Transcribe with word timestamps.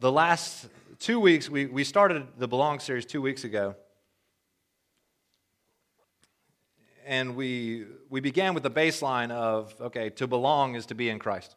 the 0.00 0.10
last 0.10 0.66
two 0.98 1.20
weeks, 1.20 1.50
we, 1.50 1.66
we 1.66 1.84
started 1.84 2.26
the 2.38 2.48
Belong 2.48 2.80
series 2.80 3.04
two 3.04 3.20
weeks 3.20 3.44
ago. 3.44 3.76
And 7.06 7.36
we, 7.36 7.84
we 8.08 8.20
began 8.20 8.54
with 8.54 8.62
the 8.62 8.70
baseline 8.70 9.30
of 9.30 9.74
okay, 9.80 10.10
to 10.10 10.26
belong 10.26 10.74
is 10.74 10.86
to 10.86 10.94
be 10.94 11.10
in 11.10 11.18
Christ. 11.18 11.54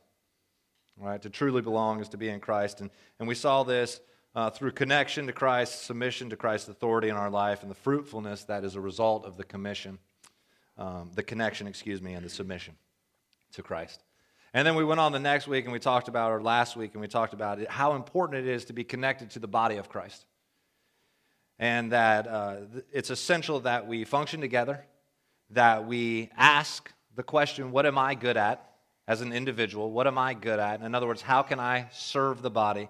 Right? 0.97 1.21
To 1.21 1.29
truly 1.29 1.61
belong 1.61 2.01
is 2.01 2.09
to 2.09 2.17
be 2.17 2.27
in 2.27 2.39
Christ. 2.39 2.81
And, 2.81 2.89
and 3.17 3.27
we 3.27 3.35
saw 3.35 3.63
this 3.63 4.01
uh, 4.35 4.49
through 4.49 4.71
connection 4.71 5.25
to 5.27 5.33
Christ, 5.33 5.85
submission 5.85 6.29
to 6.29 6.35
Christ's 6.35 6.67
authority 6.67 7.09
in 7.09 7.15
our 7.15 7.29
life, 7.29 7.61
and 7.61 7.71
the 7.71 7.75
fruitfulness 7.75 8.43
that 8.45 8.63
is 8.63 8.75
a 8.75 8.81
result 8.81 9.25
of 9.25 9.37
the 9.37 9.43
commission, 9.43 9.99
um, 10.77 11.11
the 11.15 11.23
connection, 11.23 11.67
excuse 11.67 12.01
me, 12.01 12.13
and 12.13 12.25
the 12.25 12.29
submission 12.29 12.75
to 13.53 13.63
Christ. 13.63 14.03
And 14.53 14.67
then 14.67 14.75
we 14.75 14.83
went 14.83 14.99
on 14.99 15.11
the 15.11 15.19
next 15.19 15.47
week 15.47 15.65
and 15.65 15.73
we 15.73 15.79
talked 15.79 16.07
about, 16.07 16.31
or 16.31 16.41
last 16.41 16.75
week, 16.75 16.93
and 16.93 17.01
we 17.01 17.07
talked 17.07 17.33
about 17.33 17.59
it, 17.59 17.69
how 17.69 17.95
important 17.95 18.45
it 18.45 18.49
is 18.49 18.65
to 18.65 18.73
be 18.73 18.83
connected 18.83 19.31
to 19.31 19.39
the 19.39 19.47
body 19.47 19.77
of 19.77 19.89
Christ. 19.89 20.25
And 21.57 21.91
that 21.91 22.27
uh, 22.27 22.55
it's 22.91 23.09
essential 23.09 23.61
that 23.61 23.87
we 23.87 24.03
function 24.03 24.41
together, 24.41 24.85
that 25.51 25.87
we 25.87 26.29
ask 26.37 26.91
the 27.15 27.23
question, 27.23 27.71
What 27.71 27.85
am 27.85 27.97
I 27.97 28.15
good 28.15 28.37
at 28.37 28.63
as 29.07 29.21
an 29.21 29.33
individual? 29.33 29.91
What 29.91 30.05
am 30.05 30.17
I 30.17 30.33
good 30.33 30.59
at? 30.59 30.81
In 30.81 30.93
other 30.93 31.07
words, 31.07 31.21
how 31.21 31.41
can 31.41 31.59
I 31.59 31.87
serve 31.91 32.41
the 32.41 32.51
body? 32.51 32.89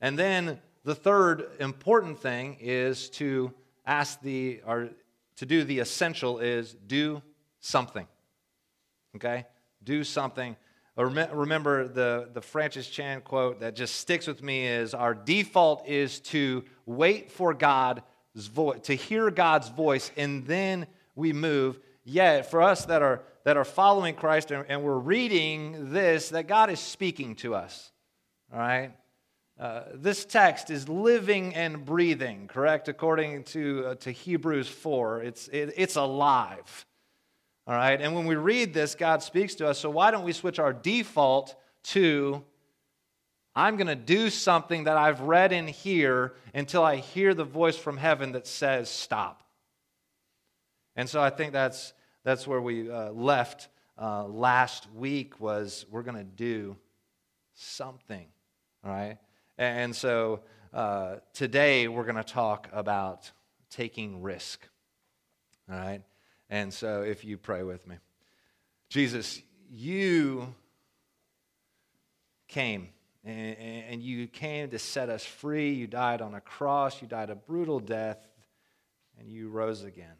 And 0.00 0.18
then 0.18 0.60
the 0.84 0.94
third 0.94 1.46
important 1.60 2.20
thing 2.20 2.56
is 2.60 3.10
to 3.10 3.52
ask 3.86 4.20
the, 4.22 4.60
or 4.66 4.90
to 5.36 5.46
do 5.46 5.64
the 5.64 5.78
essential 5.78 6.38
is 6.38 6.74
do 6.74 7.22
something. 7.60 8.06
Okay? 9.16 9.46
Do 9.82 10.04
something 10.04 10.56
remember 11.02 11.86
the, 11.86 12.28
the 12.32 12.40
Francis 12.40 12.88
Chan 12.88 13.22
quote 13.22 13.60
that 13.60 13.76
just 13.76 13.96
sticks 13.96 14.26
with 14.26 14.42
me 14.42 14.66
is 14.66 14.92
our 14.94 15.14
default 15.14 15.86
is 15.86 16.20
to 16.20 16.64
wait 16.86 17.30
for 17.30 17.54
God's 17.54 18.02
voice, 18.34 18.80
to 18.84 18.94
hear 18.94 19.30
God's 19.30 19.68
voice, 19.68 20.10
and 20.16 20.46
then 20.46 20.86
we 21.14 21.32
move. 21.32 21.78
Yet, 22.04 22.50
for 22.50 22.62
us 22.62 22.86
that 22.86 23.02
are, 23.02 23.22
that 23.44 23.56
are 23.56 23.64
following 23.64 24.14
Christ 24.14 24.50
and, 24.50 24.64
and 24.68 24.82
we're 24.82 24.98
reading 24.98 25.92
this, 25.92 26.30
that 26.30 26.48
God 26.48 26.70
is 26.70 26.80
speaking 26.80 27.36
to 27.36 27.54
us. 27.54 27.92
All 28.52 28.58
right? 28.58 28.92
Uh, 29.60 29.82
this 29.94 30.24
text 30.24 30.70
is 30.70 30.88
living 30.88 31.54
and 31.54 31.84
breathing, 31.84 32.48
correct? 32.48 32.88
According 32.88 33.44
to, 33.44 33.86
uh, 33.88 33.94
to 33.96 34.10
Hebrews 34.10 34.68
4, 34.68 35.22
it's, 35.22 35.48
it, 35.48 35.74
it's 35.76 35.96
alive. 35.96 36.86
All 37.66 37.74
right? 37.74 38.00
And 38.00 38.14
when 38.14 38.26
we 38.26 38.36
read 38.36 38.74
this, 38.74 38.94
God 38.94 39.22
speaks 39.22 39.54
to 39.56 39.68
us. 39.68 39.78
So 39.78 39.90
why 39.90 40.10
don't 40.10 40.24
we 40.24 40.32
switch 40.32 40.58
our 40.58 40.72
default 40.72 41.54
to 41.84 42.44
I'm 43.54 43.76
going 43.76 43.88
to 43.88 43.96
do 43.96 44.30
something 44.30 44.84
that 44.84 44.96
I've 44.96 45.22
read 45.22 45.52
in 45.52 45.66
here 45.66 46.34
until 46.54 46.84
I 46.84 46.96
hear 46.96 47.34
the 47.34 47.44
voice 47.44 47.76
from 47.76 47.96
heaven 47.96 48.32
that 48.32 48.46
says 48.46 48.88
stop. 48.88 49.42
And 50.94 51.08
so 51.08 51.20
I 51.20 51.30
think 51.30 51.52
that's 51.52 51.92
that's 52.22 52.46
where 52.46 52.60
we 52.60 52.90
uh, 52.90 53.10
left 53.10 53.68
uh, 54.00 54.24
last 54.26 54.88
week 54.94 55.40
was 55.40 55.84
we're 55.90 56.02
going 56.02 56.16
to 56.16 56.24
do 56.24 56.76
something. 57.54 58.26
All 58.84 58.90
right? 58.90 59.18
And 59.58 59.94
so 59.94 60.40
uh, 60.72 61.16
today 61.34 61.88
we're 61.88 62.04
going 62.04 62.16
to 62.16 62.22
talk 62.24 62.68
about 62.72 63.30
taking 63.70 64.22
risk. 64.22 64.66
All 65.70 65.76
right? 65.76 66.02
And 66.50 66.74
so, 66.74 67.02
if 67.02 67.24
you 67.24 67.38
pray 67.38 67.62
with 67.62 67.86
me, 67.86 67.96
Jesus, 68.88 69.40
you 69.70 70.52
came 72.48 72.88
and 73.24 74.02
you 74.02 74.26
came 74.26 74.70
to 74.70 74.78
set 74.78 75.08
us 75.08 75.24
free. 75.24 75.72
You 75.72 75.86
died 75.86 76.20
on 76.20 76.34
a 76.34 76.40
cross, 76.40 77.00
you 77.00 77.06
died 77.06 77.30
a 77.30 77.36
brutal 77.36 77.78
death, 77.78 78.18
and 79.18 79.30
you 79.30 79.48
rose 79.48 79.84
again. 79.84 80.16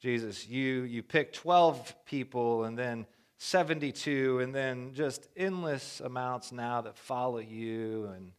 Jesus, 0.00 0.46
you, 0.46 0.82
you 0.82 1.02
picked 1.02 1.34
12 1.34 1.94
people 2.04 2.64
and 2.64 2.78
then 2.78 3.06
72, 3.38 4.40
and 4.40 4.54
then 4.54 4.92
just 4.94 5.26
endless 5.36 6.00
amounts 6.00 6.52
now 6.52 6.82
that 6.82 6.96
follow 6.96 7.38
you, 7.38 8.10
and 8.14 8.32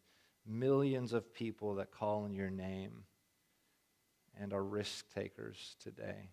millions 0.46 1.14
of 1.14 1.34
people 1.34 1.76
that 1.76 1.92
call 1.92 2.26
in 2.26 2.34
your 2.34 2.50
name 2.50 3.04
and 4.40 4.54
are 4.54 4.64
risk 4.64 5.06
takers 5.14 5.76
today. 5.84 6.30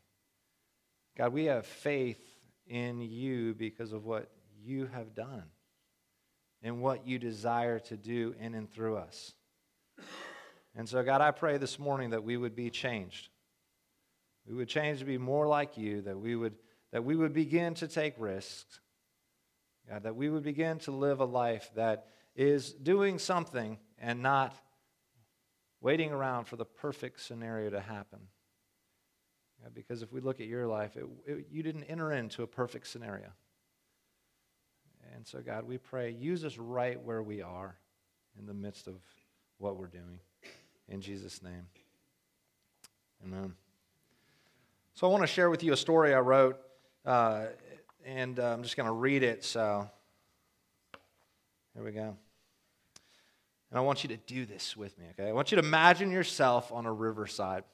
God, 1.16 1.32
we 1.32 1.46
have 1.46 1.66
faith 1.66 2.20
in 2.66 3.00
you 3.00 3.54
because 3.54 3.92
of 3.92 4.04
what 4.04 4.30
you 4.62 4.86
have 4.92 5.14
done 5.14 5.44
and 6.62 6.80
what 6.80 7.06
you 7.06 7.18
desire 7.18 7.78
to 7.78 7.96
do 7.96 8.34
in 8.40 8.54
and 8.54 8.70
through 8.70 8.96
us. 8.96 9.32
And 10.74 10.88
so, 10.88 11.02
God, 11.02 11.22
I 11.22 11.30
pray 11.30 11.56
this 11.56 11.78
morning 11.78 12.10
that 12.10 12.22
we 12.22 12.36
would 12.36 12.54
be 12.54 12.68
changed. 12.68 13.30
We 14.46 14.54
would 14.54 14.68
change 14.68 14.98
to 14.98 15.04
be 15.06 15.16
more 15.16 15.46
like 15.46 15.78
you, 15.78 16.02
that 16.02 16.18
we 16.18 16.36
would, 16.36 16.54
that 16.92 17.02
we 17.02 17.16
would 17.16 17.32
begin 17.32 17.74
to 17.74 17.88
take 17.88 18.14
risks. 18.18 18.80
God, 19.88 20.02
that 20.02 20.16
we 20.16 20.28
would 20.28 20.42
begin 20.42 20.78
to 20.80 20.90
live 20.90 21.20
a 21.20 21.24
life 21.24 21.70
that 21.76 22.08
is 22.34 22.72
doing 22.72 23.18
something 23.18 23.78
and 23.98 24.22
not 24.22 24.54
waiting 25.80 26.12
around 26.12 26.44
for 26.44 26.56
the 26.56 26.64
perfect 26.64 27.20
scenario 27.20 27.70
to 27.70 27.80
happen. 27.80 28.20
Because 29.74 30.02
if 30.02 30.12
we 30.12 30.20
look 30.20 30.40
at 30.40 30.46
your 30.46 30.66
life, 30.66 30.96
it, 30.96 31.04
it, 31.26 31.46
you 31.50 31.62
didn't 31.62 31.84
enter 31.84 32.12
into 32.12 32.42
a 32.42 32.46
perfect 32.46 32.86
scenario. 32.86 33.28
And 35.14 35.26
so, 35.26 35.40
God, 35.40 35.64
we 35.64 35.78
pray, 35.78 36.10
use 36.10 36.44
us 36.44 36.58
right 36.58 37.00
where 37.02 37.22
we 37.22 37.42
are 37.42 37.76
in 38.38 38.46
the 38.46 38.54
midst 38.54 38.86
of 38.86 38.94
what 39.58 39.76
we're 39.76 39.86
doing. 39.86 40.20
In 40.88 41.00
Jesus' 41.00 41.42
name. 41.42 41.66
Amen. 43.24 43.54
So, 44.94 45.06
I 45.06 45.10
want 45.10 45.22
to 45.22 45.26
share 45.26 45.50
with 45.50 45.62
you 45.62 45.72
a 45.72 45.76
story 45.76 46.14
I 46.14 46.20
wrote, 46.20 46.58
uh, 47.04 47.46
and 48.04 48.38
uh, 48.38 48.52
I'm 48.52 48.62
just 48.62 48.76
going 48.76 48.88
to 48.88 48.92
read 48.92 49.22
it. 49.22 49.44
So, 49.44 49.88
here 51.74 51.84
we 51.84 51.92
go. 51.92 52.16
And 53.70 53.78
I 53.78 53.80
want 53.80 54.04
you 54.04 54.08
to 54.08 54.16
do 54.16 54.46
this 54.46 54.76
with 54.76 54.98
me, 54.98 55.06
okay? 55.10 55.28
I 55.28 55.32
want 55.32 55.50
you 55.50 55.56
to 55.56 55.62
imagine 55.62 56.10
yourself 56.10 56.72
on 56.72 56.86
a 56.86 56.92
riverside. 56.92 57.64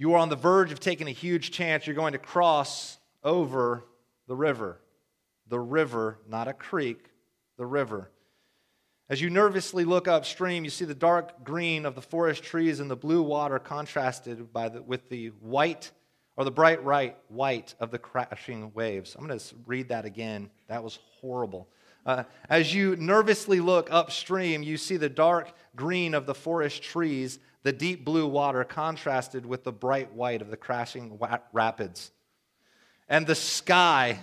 You 0.00 0.14
are 0.14 0.18
on 0.18 0.30
the 0.30 0.34
verge 0.34 0.72
of 0.72 0.80
taking 0.80 1.08
a 1.08 1.12
huge 1.12 1.50
chance. 1.50 1.86
You're 1.86 1.94
going 1.94 2.14
to 2.14 2.18
cross 2.18 2.96
over 3.22 3.84
the 4.28 4.34
river. 4.34 4.80
The 5.48 5.60
river, 5.60 6.16
not 6.26 6.48
a 6.48 6.54
creek, 6.54 7.04
the 7.58 7.66
river. 7.66 8.10
As 9.10 9.20
you 9.20 9.28
nervously 9.28 9.84
look 9.84 10.08
upstream, 10.08 10.64
you 10.64 10.70
see 10.70 10.86
the 10.86 10.94
dark 10.94 11.44
green 11.44 11.84
of 11.84 11.96
the 11.96 12.00
forest 12.00 12.42
trees 12.42 12.80
and 12.80 12.90
the 12.90 12.96
blue 12.96 13.20
water 13.20 13.58
contrasted 13.58 14.54
by 14.54 14.70
the, 14.70 14.80
with 14.80 15.10
the 15.10 15.32
white 15.40 15.90
or 16.34 16.46
the 16.46 16.50
bright 16.50 16.82
right 16.82 17.18
white 17.28 17.74
of 17.78 17.90
the 17.90 17.98
crashing 17.98 18.72
waves. 18.72 19.14
I'm 19.14 19.26
going 19.26 19.38
to 19.38 19.54
read 19.66 19.90
that 19.90 20.06
again. 20.06 20.48
That 20.68 20.82
was 20.82 20.98
horrible. 21.20 21.68
Uh, 22.06 22.24
as 22.48 22.74
you 22.74 22.96
nervously 22.96 23.60
look 23.60 23.92
upstream, 23.92 24.62
you 24.62 24.78
see 24.78 24.96
the 24.96 25.10
dark 25.10 25.52
green 25.76 26.14
of 26.14 26.24
the 26.24 26.34
forest 26.34 26.82
trees, 26.82 27.38
the 27.62 27.72
deep 27.72 28.04
blue 28.04 28.26
water 28.26 28.64
contrasted 28.64 29.44
with 29.44 29.64
the 29.64 29.72
bright 29.72 30.12
white 30.12 30.42
of 30.42 30.50
the 30.50 30.56
crashing 30.56 31.18
rapids, 31.52 32.10
and 33.08 33.26
the 33.26 33.34
sky 33.34 34.18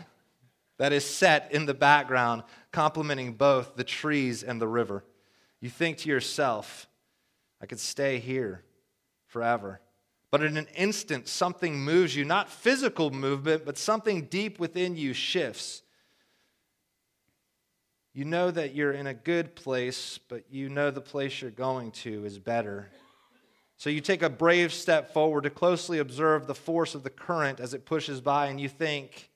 that 0.78 0.94
is 0.94 1.04
set 1.04 1.52
in 1.52 1.66
the 1.66 1.74
background, 1.74 2.44
complementing 2.72 3.34
both 3.34 3.76
the 3.76 3.84
trees 3.84 4.44
and 4.44 4.62
the 4.62 4.68
river. 4.68 5.04
You 5.60 5.70
think 5.70 5.98
to 6.00 6.10
yourself, 6.10 6.88
I 7.62 7.66
could 7.66 7.80
stay 7.80 8.20
here 8.20 8.64
forever. 9.26 9.82
But 10.30 10.44
in 10.44 10.58
an 10.58 10.68
instant, 10.76 11.28
something 11.28 11.80
moves 11.80 12.16
you, 12.16 12.26
not 12.26 12.50
physical 12.50 13.10
movement, 13.10 13.66
but 13.66 13.78
something 13.78 14.26
deep 14.26 14.60
within 14.60 14.96
you 14.96 15.14
shifts 15.14 15.82
you 18.18 18.26
know 18.26 18.50
that 18.50 18.74
you're 18.74 18.94
in 18.94 19.06
a 19.06 19.14
good 19.14 19.56
place, 19.56 20.20
but 20.28 20.46
you 20.50 20.70
know 20.70 20.90
the 20.90 21.00
place 21.00 21.40
you're 21.40 21.52
going 21.52 21.92
to 21.92 22.26
is 22.26 22.40
better. 22.40 22.90
So 23.78 23.92
you 23.92 24.02
take 24.02 24.24
a 24.24 24.30
brave 24.30 24.74
step 24.74 25.14
forward 25.14 25.44
to 25.44 25.52
closely 25.52 26.00
observe 26.00 26.48
the 26.48 26.56
force 26.56 26.96
of 26.96 27.04
the 27.04 27.12
current 27.12 27.60
as 27.60 27.76
it 27.76 27.86
pushes 27.86 28.22
by, 28.22 28.48
and 28.48 28.60
you 28.60 28.68
think, 28.68 29.30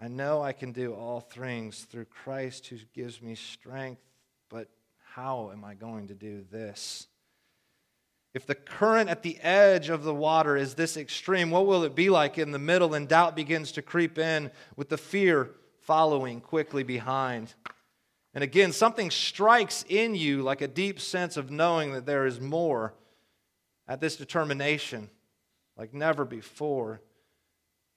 I 0.00 0.06
know 0.06 0.40
I 0.40 0.52
can 0.52 0.70
do 0.70 0.94
all 0.94 1.20
things 1.20 1.80
through 1.90 2.04
Christ 2.04 2.68
who 2.68 2.76
gives 2.94 3.20
me 3.20 3.34
strength, 3.34 4.00
but 4.48 4.68
how 5.14 5.50
am 5.52 5.64
I 5.64 5.74
going 5.74 6.06
to 6.08 6.14
do 6.14 6.44
this? 6.52 7.08
If 8.34 8.46
the 8.46 8.54
current 8.54 9.10
at 9.10 9.24
the 9.24 9.38
edge 9.40 9.88
of 9.88 10.04
the 10.04 10.14
water 10.14 10.56
is 10.56 10.74
this 10.74 10.96
extreme, 10.96 11.50
what 11.50 11.66
will 11.66 11.82
it 11.82 11.96
be 11.96 12.10
like 12.10 12.38
in 12.38 12.52
the 12.52 12.58
middle? 12.58 12.94
And 12.94 13.08
doubt 13.08 13.34
begins 13.34 13.72
to 13.72 13.82
creep 13.82 14.16
in 14.16 14.52
with 14.76 14.90
the 14.90 14.98
fear 14.98 15.50
following 15.80 16.40
quickly 16.40 16.84
behind. 16.84 17.54
And 18.32 18.44
again, 18.44 18.70
something 18.72 19.10
strikes 19.10 19.84
in 19.88 20.14
you 20.14 20.42
like 20.42 20.60
a 20.60 20.68
deep 20.68 21.00
sense 21.00 21.36
of 21.36 21.50
knowing 21.50 21.92
that 21.94 22.06
there 22.06 22.26
is 22.26 22.40
more 22.40 22.94
at 23.88 24.00
this 24.00 24.16
determination, 24.16 25.08
like 25.76 25.94
never 25.94 26.24
before. 26.24 27.00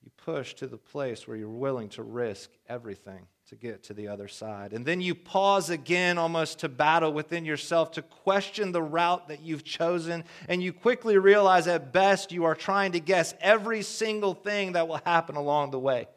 you 0.01 0.09
push 0.17 0.55
to 0.55 0.65
the 0.65 0.77
place 0.77 1.27
where 1.27 1.37
you're 1.37 1.49
willing 1.49 1.89
to 1.89 2.01
risk 2.01 2.49
everything 2.67 3.27
to 3.49 3.55
get 3.55 3.83
to 3.83 3.93
the 3.93 4.07
other 4.07 4.27
side. 4.27 4.73
And 4.73 4.85
then 4.85 5.01
you 5.01 5.13
pause 5.13 5.69
again, 5.69 6.17
almost 6.17 6.59
to 6.59 6.69
battle 6.69 7.11
within 7.11 7.45
yourself, 7.45 7.91
to 7.91 8.01
question 8.01 8.71
the 8.71 8.81
route 8.81 9.27
that 9.27 9.41
you've 9.41 9.63
chosen. 9.63 10.23
And 10.47 10.63
you 10.63 10.73
quickly 10.73 11.17
realize 11.17 11.67
at 11.67 11.91
best 11.91 12.31
you 12.31 12.45
are 12.45 12.55
trying 12.55 12.93
to 12.93 12.99
guess 12.99 13.35
every 13.41 13.83
single 13.83 14.33
thing 14.33 14.71
that 14.71 14.87
will 14.87 15.01
happen 15.05 15.35
along 15.35 15.71
the 15.71 15.79
way. 15.79 16.07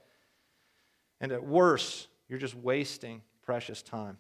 And 1.21 1.33
at 1.33 1.45
worst, 1.45 2.09
you're 2.29 2.39
just 2.39 2.55
wasting 2.55 3.21
precious 3.43 3.83
time. 3.83 4.19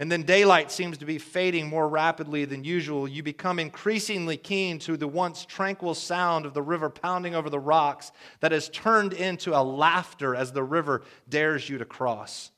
And 0.00 0.10
then 0.10 0.22
daylight 0.22 0.72
seems 0.72 0.96
to 0.98 1.04
be 1.04 1.18
fading 1.18 1.68
more 1.68 1.86
rapidly 1.86 2.46
than 2.46 2.64
usual. 2.64 3.06
You 3.06 3.22
become 3.22 3.58
increasingly 3.58 4.38
keen 4.38 4.78
to 4.80 4.96
the 4.96 5.06
once 5.06 5.44
tranquil 5.44 5.94
sound 5.94 6.46
of 6.46 6.54
the 6.54 6.62
river 6.62 6.88
pounding 6.88 7.34
over 7.34 7.50
the 7.50 7.60
rocks 7.60 8.10
that 8.40 8.50
has 8.50 8.70
turned 8.70 9.12
into 9.12 9.54
a 9.54 9.60
laughter 9.62 10.34
as 10.34 10.52
the 10.52 10.62
river 10.62 11.02
dares 11.28 11.68
you 11.68 11.76
to 11.76 11.84
cross. 11.84 12.50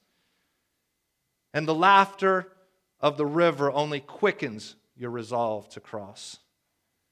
And 1.53 1.67
the 1.67 1.75
laughter 1.75 2.47
of 3.01 3.17
the 3.17 3.27
river 3.27 3.73
only 3.73 3.99
quickens 3.99 4.77
your 4.97 5.11
resolve 5.11 5.69
to 5.71 5.81
cross. 5.81 6.39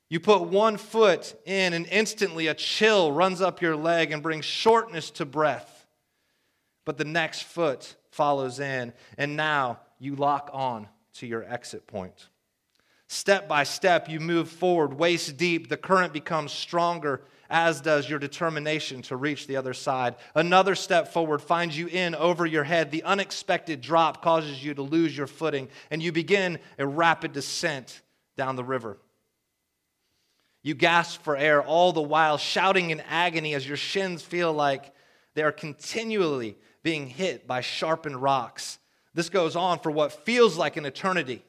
You 0.08 0.20
put 0.20 0.42
one 0.42 0.76
foot 0.76 1.34
in, 1.44 1.72
and 1.72 1.88
instantly 1.88 2.46
a 2.46 2.54
chill 2.54 3.10
runs 3.10 3.40
up 3.40 3.60
your 3.60 3.74
leg 3.74 4.12
and 4.12 4.22
brings 4.22 4.44
shortness 4.44 5.10
to 5.12 5.24
breath. 5.24 5.86
But 6.84 6.98
the 6.98 7.04
next 7.04 7.42
foot 7.42 7.96
follows 8.10 8.60
in, 8.60 8.92
and 9.18 9.34
now 9.34 9.80
you 10.00 10.16
lock 10.16 10.50
on 10.52 10.88
to 11.14 11.26
your 11.26 11.44
exit 11.44 11.86
point. 11.86 12.28
Step 13.06 13.48
by 13.48 13.64
step, 13.64 14.08
you 14.08 14.20
move 14.20 14.48
forward, 14.48 14.94
waist 14.94 15.36
deep. 15.36 15.68
The 15.68 15.76
current 15.76 16.12
becomes 16.12 16.52
stronger, 16.52 17.22
as 17.50 17.80
does 17.80 18.08
your 18.08 18.20
determination 18.20 19.02
to 19.02 19.16
reach 19.16 19.46
the 19.46 19.56
other 19.56 19.74
side. 19.74 20.14
Another 20.34 20.76
step 20.76 21.08
forward 21.08 21.42
finds 21.42 21.76
you 21.76 21.88
in 21.88 22.14
over 22.14 22.46
your 22.46 22.62
head. 22.64 22.90
The 22.90 23.02
unexpected 23.02 23.80
drop 23.80 24.22
causes 24.22 24.64
you 24.64 24.74
to 24.74 24.82
lose 24.82 25.16
your 25.16 25.26
footing, 25.26 25.68
and 25.90 26.00
you 26.00 26.12
begin 26.12 26.60
a 26.78 26.86
rapid 26.86 27.32
descent 27.32 28.00
down 28.36 28.54
the 28.54 28.64
river. 28.64 28.96
You 30.62 30.74
gasp 30.74 31.22
for 31.22 31.36
air, 31.36 31.62
all 31.62 31.92
the 31.92 32.00
while 32.00 32.38
shouting 32.38 32.90
in 32.90 33.00
agony 33.00 33.54
as 33.54 33.66
your 33.66 33.76
shins 33.76 34.22
feel 34.22 34.52
like 34.52 34.94
they 35.34 35.42
are 35.42 35.52
continually 35.52 36.56
being 36.84 37.08
hit 37.08 37.46
by 37.46 37.60
sharpened 37.60 38.22
rocks 38.22 38.78
this 39.14 39.28
goes 39.28 39.56
on 39.56 39.78
for 39.80 39.90
what 39.90 40.24
feels 40.24 40.56
like 40.56 40.76
an 40.76 40.86
eternity. 40.86 41.44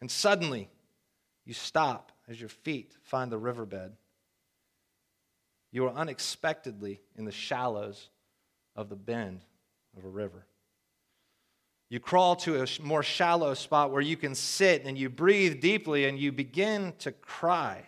And 0.00 0.10
suddenly, 0.10 0.68
you 1.44 1.54
stop 1.54 2.12
as 2.28 2.40
your 2.40 2.48
feet 2.48 2.94
find 3.02 3.30
the 3.30 3.38
riverbed. 3.38 3.92
You 5.70 5.86
are 5.86 5.94
unexpectedly 5.94 7.00
in 7.16 7.24
the 7.24 7.32
shallows 7.32 8.08
of 8.74 8.88
the 8.88 8.96
bend 8.96 9.44
of 9.96 10.04
a 10.04 10.08
river. 10.08 10.46
You 11.90 12.00
crawl 12.00 12.36
to 12.36 12.62
a 12.62 12.66
more 12.82 13.02
shallow 13.02 13.54
spot 13.54 13.90
where 13.90 14.02
you 14.02 14.16
can 14.16 14.34
sit 14.34 14.84
and 14.84 14.98
you 14.98 15.08
breathe 15.08 15.60
deeply 15.60 16.04
and 16.04 16.18
you 16.18 16.32
begin 16.32 16.92
to 16.98 17.12
cry. 17.12 17.84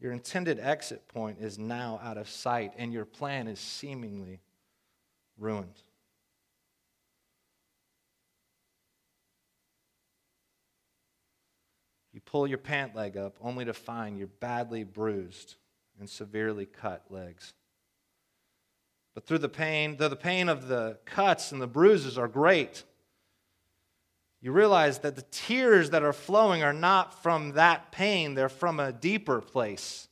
Your 0.00 0.12
intended 0.12 0.58
exit 0.58 1.06
point 1.08 1.38
is 1.40 1.58
now 1.58 2.00
out 2.02 2.18
of 2.18 2.28
sight 2.28 2.72
and 2.76 2.92
your 2.92 3.04
plan 3.04 3.46
is 3.46 3.60
seemingly 3.60 4.40
ruined. 5.38 5.82
You 12.12 12.20
pull 12.36 12.46
your 12.46 12.58
pant 12.58 12.94
leg 12.94 13.16
up 13.16 13.34
only 13.40 13.64
to 13.64 13.72
find 13.72 14.18
your 14.18 14.26
badly 14.26 14.84
bruised 14.84 15.54
and 15.98 16.06
severely 16.06 16.66
cut 16.66 17.02
legs. 17.08 17.54
But 19.14 19.24
through 19.24 19.38
the 19.38 19.48
pain, 19.48 19.96
though 19.96 20.10
the 20.10 20.16
pain 20.16 20.50
of 20.50 20.68
the 20.68 20.98
cuts 21.06 21.50
and 21.50 21.62
the 21.62 21.66
bruises 21.66 22.18
are 22.18 22.28
great, 22.28 22.84
you 24.42 24.52
realize 24.52 24.98
that 24.98 25.16
the 25.16 25.24
tears 25.30 25.88
that 25.90 26.02
are 26.02 26.12
flowing 26.12 26.62
are 26.62 26.74
not 26.74 27.22
from 27.22 27.52
that 27.52 27.90
pain, 27.90 28.34
they're 28.34 28.50
from 28.50 28.80
a 28.80 28.92
deeper 28.92 29.40
place. 29.40 30.06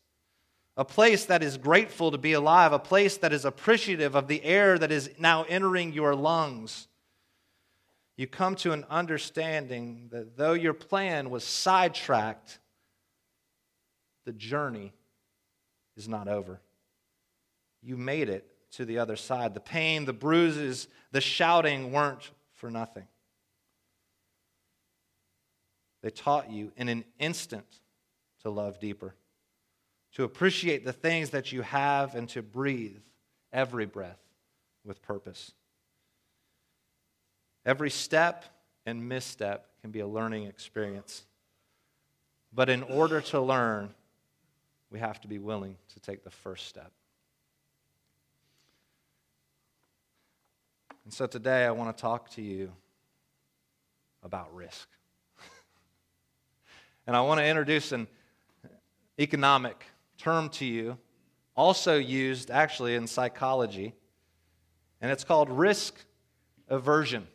A 0.79 0.85
place 0.85 1.27
that 1.27 1.43
is 1.43 1.59
grateful 1.59 2.11
to 2.11 2.17
be 2.17 2.33
alive, 2.33 2.73
a 2.73 2.79
place 2.79 3.19
that 3.19 3.35
is 3.35 3.45
appreciative 3.45 4.15
of 4.15 4.29
the 4.29 4.43
air 4.43 4.79
that 4.79 4.91
is 4.91 5.11
now 5.19 5.43
entering 5.43 5.93
your 5.93 6.15
lungs 6.15 6.89
you 8.17 8.27
come 8.27 8.55
to 8.57 8.73
an 8.73 8.85
understanding 8.89 10.09
that 10.13 10.37
though 10.37 10.53
your 10.53 10.75
plan 10.75 11.31
was 11.31 11.45
sidetracked, 11.45 12.61
the 14.25 14.33
journey 14.33 14.93
is 15.97 16.09
not 16.09 16.29
over. 16.29 16.61
You 17.83 17.97
made 17.97 18.29
it 18.29 18.49
to 18.73 18.85
the 18.85 18.99
other 18.99 19.17
side. 19.17 19.55
The 19.55 19.61
pain, 19.61 20.05
the 20.05 20.13
bruises, 20.13 20.89
the 21.13 21.21
shouting 21.21 21.93
weren't 21.93 22.31
for 22.53 22.71
nothing. 22.71 23.07
They 26.03 26.11
taught 26.11 26.51
you 26.51 26.73
in 26.77 26.89
an 26.89 27.05
instant 27.19 27.67
to 28.43 28.51
love 28.51 28.79
deeper, 28.79 29.15
to 30.13 30.25
appreciate 30.25 30.85
the 30.85 30.93
things 30.93 31.31
that 31.31 31.51
you 31.51 31.63
have, 31.63 32.15
and 32.15 32.29
to 32.31 32.43
breathe 32.43 32.99
every 33.53 33.87
breath 33.87 34.21
with 34.85 35.03
purpose. 35.03 35.53
Every 37.67 37.91
step 37.91 38.45
and 38.87 39.09
misstep 39.09 39.67
can 39.81 39.91
be 39.91 40.01
a 40.01 40.07
learning 40.07 40.47
experience. 40.47 41.25
But 42.53 42.69
in 42.69 42.83
order 42.83 43.21
to 43.21 43.41
learn, 43.41 43.95
we 44.91 44.99
have 44.99 45.21
to 45.23 45.29
be 45.29 45.39
willing 45.39 45.77
to 45.95 46.01
take 46.01 46.23
the 46.25 46.31
first 46.31 46.67
step. 46.69 46.93
And 51.05 51.13
so 51.13 51.27
today 51.27 51.65
I 51.65 51.71
want 51.71 51.95
to 51.95 52.01
talk 52.01 52.31
to 52.31 52.43
you 52.43 52.73
about 54.23 54.55
risk. 54.55 54.89
and 57.07 57.17
I 57.17 57.21
want 57.23 57.41
to 57.41 57.47
introduce 57.47 57.93
an 57.93 58.07
economic 59.19 59.85
term 60.17 60.49
to 60.51 60.65
you, 60.65 60.97
also 61.57 61.97
used 61.97 62.51
actually 62.51 62.95
in 62.95 63.07
psychology, 63.07 63.95
and 65.01 65.11
it's 65.11 65.25
called 65.25 65.51
risk 65.51 65.95
aversion. 66.69 67.27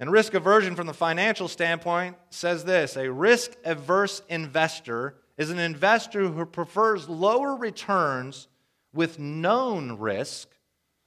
And 0.00 0.12
risk 0.12 0.34
aversion 0.34 0.76
from 0.76 0.86
the 0.86 0.94
financial 0.94 1.48
standpoint 1.48 2.16
says 2.30 2.64
this 2.64 2.96
a 2.96 3.10
risk 3.10 3.52
averse 3.64 4.22
investor 4.28 5.16
is 5.36 5.50
an 5.50 5.58
investor 5.58 6.28
who 6.28 6.44
prefers 6.46 7.08
lower 7.08 7.56
returns 7.56 8.48
with 8.92 9.18
known 9.18 9.98
risk 9.98 10.48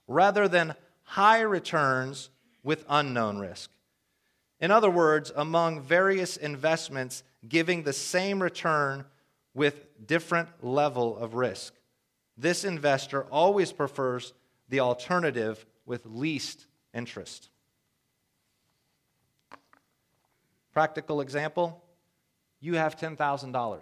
rather 0.08 0.48
than 0.48 0.76
high 1.04 1.42
returns 1.42 2.30
with 2.64 2.86
unknown 2.90 3.38
risk. 3.38 3.72
In 4.60 4.72
other 4.72 4.90
words, 4.90 5.32
among 5.36 5.82
various 5.82 6.38
investments 6.38 7.24
giving 7.48 7.84
the 7.84 7.94
same 7.94 8.42
return 8.42 9.06
with 9.54 9.88
different 10.06 10.50
level 10.62 11.18
of 11.18 11.34
risk. 11.34 11.74
This 12.38 12.64
investor 12.64 13.24
always 13.24 13.72
prefers 13.72 14.34
the 14.70 14.80
alternative 14.80 15.66
with 15.86 16.06
least 16.06 16.68
interest. 16.94 17.51
Practical 20.74 21.22
example 21.22 21.84
you 22.62 22.76
have 22.76 22.96
$10,000. 22.96 23.82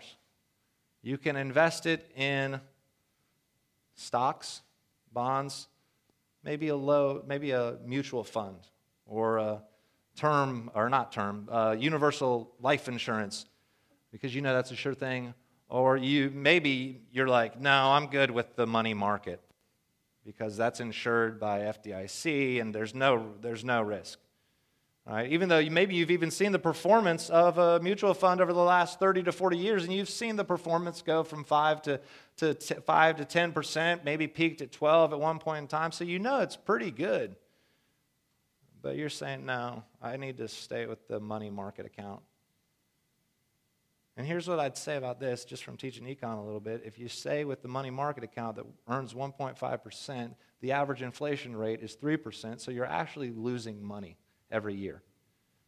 You 1.01 1.17
can 1.17 1.35
invest 1.35 1.85
it 1.85 2.09
in 2.15 2.59
stocks, 3.95 4.61
bonds, 5.11 5.67
maybe 6.43 6.69
a 6.69 6.75
low, 6.75 7.21
maybe 7.27 7.51
a 7.51 7.77
mutual 7.85 8.23
fund 8.23 8.57
or 9.05 9.37
a 9.37 9.61
term, 10.15 10.71
or 10.73 10.89
not 10.89 11.11
term, 11.11 11.47
uh, 11.51 11.75
universal 11.77 12.51
life 12.59 12.87
insurance, 12.87 13.45
because 14.11 14.33
you 14.33 14.41
know 14.41 14.53
that's 14.53 14.71
a 14.71 14.75
sure 14.75 14.93
thing. 14.93 15.33
Or 15.67 15.97
you 15.97 16.31
maybe 16.33 17.01
you're 17.11 17.27
like, 17.27 17.59
no, 17.59 17.91
I'm 17.91 18.07
good 18.07 18.31
with 18.31 18.55
the 18.55 18.65
money 18.65 18.93
market 18.93 19.41
because 20.25 20.57
that's 20.57 20.79
insured 20.79 21.39
by 21.39 21.59
FDIC 21.59 22.59
and 22.61 22.73
there's 22.73 22.95
no, 22.95 23.33
there's 23.41 23.63
no 23.63 23.81
risk. 23.81 24.19
Right? 25.09 25.31
Even 25.31 25.49
though 25.49 25.67
maybe 25.71 25.95
you've 25.95 26.11
even 26.11 26.29
seen 26.29 26.51
the 26.51 26.59
performance 26.59 27.31
of 27.31 27.57
a 27.57 27.79
mutual 27.79 28.13
fund 28.13 28.41
over 28.41 28.53
the 28.53 28.59
last 28.59 28.99
30 28.99 29.23
to 29.23 29.31
40 29.31 29.57
years, 29.57 29.83
and 29.83 29.91
you've 29.91 30.07
seen 30.07 30.35
the 30.35 30.45
performance 30.45 31.01
go 31.01 31.23
from 31.23 31.43
5 31.43 31.81
to, 31.83 31.99
to 32.37 32.53
5 32.53 33.15
to 33.15 33.25
10%, 33.25 34.03
maybe 34.03 34.27
peaked 34.27 34.61
at 34.61 34.71
12 34.71 35.13
at 35.13 35.19
one 35.19 35.39
point 35.39 35.63
in 35.63 35.67
time, 35.67 35.91
so 35.91 36.03
you 36.03 36.19
know 36.19 36.41
it's 36.41 36.55
pretty 36.55 36.91
good. 36.91 37.35
But 38.83 38.97
you're 38.97 39.09
saying, 39.09 39.47
no, 39.47 39.83
I 39.99 40.15
need 40.17 40.37
to 40.37 40.47
stay 40.47 40.85
with 40.85 41.07
the 41.07 41.19
money 41.19 41.49
market 41.49 41.87
account. 41.87 42.21
And 44.15 44.27
here's 44.27 44.47
what 44.47 44.59
I'd 44.59 44.77
say 44.77 44.95
about 44.95 45.19
this, 45.19 45.43
just 45.43 45.63
from 45.63 45.75
teaching 45.75 46.05
econ 46.05 46.37
a 46.37 46.43
little 46.43 46.59
bit. 46.59 46.83
If 46.85 46.99
you 46.99 47.07
stay 47.07 47.45
with 47.45 47.63
the 47.63 47.67
money 47.67 47.89
market 47.89 48.23
account 48.23 48.57
that 48.57 48.65
earns 48.87 49.15
1.5%, 49.15 50.35
the 50.61 50.71
average 50.71 51.01
inflation 51.01 51.55
rate 51.55 51.81
is 51.81 51.97
3%, 51.97 52.59
so 52.61 52.69
you're 52.69 52.85
actually 52.85 53.31
losing 53.31 53.81
money 53.81 54.15
every 54.51 54.75
year 54.75 55.01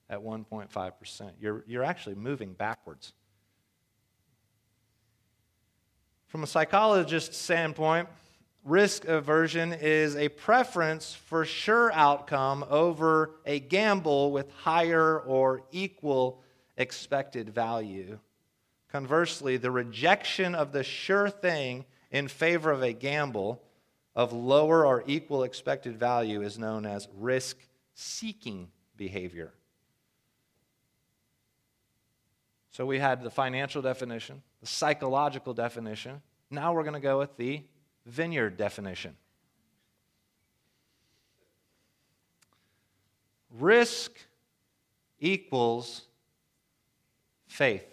at 0.09 0.19
1.5%. 0.19 1.31
You're, 1.39 1.63
you're 1.67 1.83
actually 1.83 2.15
moving 2.15 2.53
backwards. 2.53 3.13
From 6.27 6.43
a 6.43 6.47
psychologist's 6.47 7.37
standpoint, 7.37 8.07
risk 8.63 9.05
aversion 9.05 9.73
is 9.73 10.15
a 10.15 10.29
preference 10.29 11.13
for 11.13 11.45
sure 11.45 11.91
outcome 11.93 12.65
over 12.69 13.31
a 13.45 13.59
gamble 13.59 14.31
with 14.31 14.51
higher 14.51 15.19
or 15.19 15.63
equal 15.71 16.41
expected 16.77 17.49
value. 17.49 18.19
Conversely, 18.91 19.57
the 19.57 19.71
rejection 19.71 20.55
of 20.55 20.71
the 20.71 20.83
sure 20.83 21.29
thing 21.29 21.85
in 22.11 22.27
favor 22.27 22.71
of 22.71 22.83
a 22.83 22.93
gamble 22.93 23.61
of 24.15 24.33
lower 24.33 24.85
or 24.85 25.03
equal 25.07 25.43
expected 25.43 25.97
value 25.97 26.41
is 26.41 26.59
known 26.59 26.85
as 26.85 27.07
risk 27.17 27.57
seeking 27.93 28.69
behavior. 28.97 29.51
So 32.71 32.85
we 32.85 32.99
had 32.99 33.21
the 33.21 33.29
financial 33.29 33.81
definition, 33.81 34.41
the 34.61 34.67
psychological 34.67 35.53
definition. 35.53 36.21
Now 36.49 36.73
we're 36.73 36.83
going 36.83 36.93
to 36.93 36.99
go 36.99 37.19
with 37.19 37.35
the 37.37 37.63
vineyard 38.05 38.57
definition. 38.57 39.15
Risk 43.59 44.11
equals 45.19 46.03
faith. 47.47 47.85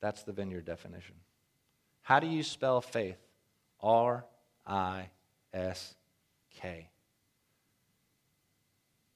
That's 0.00 0.22
the 0.22 0.32
vineyard 0.32 0.64
definition. 0.64 1.14
How 2.02 2.20
do 2.20 2.26
you 2.26 2.42
spell 2.42 2.80
faith? 2.80 3.18
R 3.82 4.24
I 4.66 5.10
S 5.52 5.94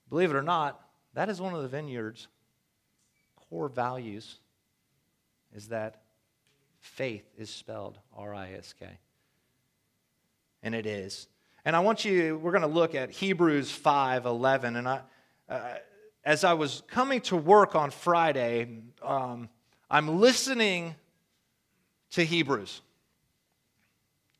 Believe 0.08 0.30
it 0.30 0.36
or 0.36 0.42
not, 0.42 0.80
that 1.14 1.28
is 1.28 1.40
one 1.40 1.54
of 1.54 1.62
the 1.62 1.68
vineyard's 1.68 2.28
core 3.48 3.68
values 3.68 4.38
is 5.54 5.68
that 5.68 6.02
faith 6.78 7.24
is 7.36 7.50
spelled 7.50 7.98
R 8.16 8.34
I 8.34 8.52
S 8.52 8.74
K. 8.78 8.86
And 10.62 10.74
it 10.74 10.86
is. 10.86 11.26
And 11.64 11.76
I 11.76 11.80
want 11.80 12.04
you, 12.04 12.38
we're 12.38 12.52
going 12.52 12.62
to 12.62 12.68
look 12.68 12.94
at 12.94 13.10
Hebrews 13.10 13.70
5 13.70 14.26
11. 14.26 14.76
And 14.76 14.88
I, 14.88 15.00
uh, 15.48 15.74
as 16.24 16.44
I 16.44 16.52
was 16.54 16.82
coming 16.88 17.20
to 17.22 17.36
work 17.36 17.74
on 17.74 17.90
Friday, 17.90 18.82
um, 19.02 19.48
I'm 19.90 20.20
listening 20.20 20.94
to 22.12 22.24
Hebrews. 22.24 22.82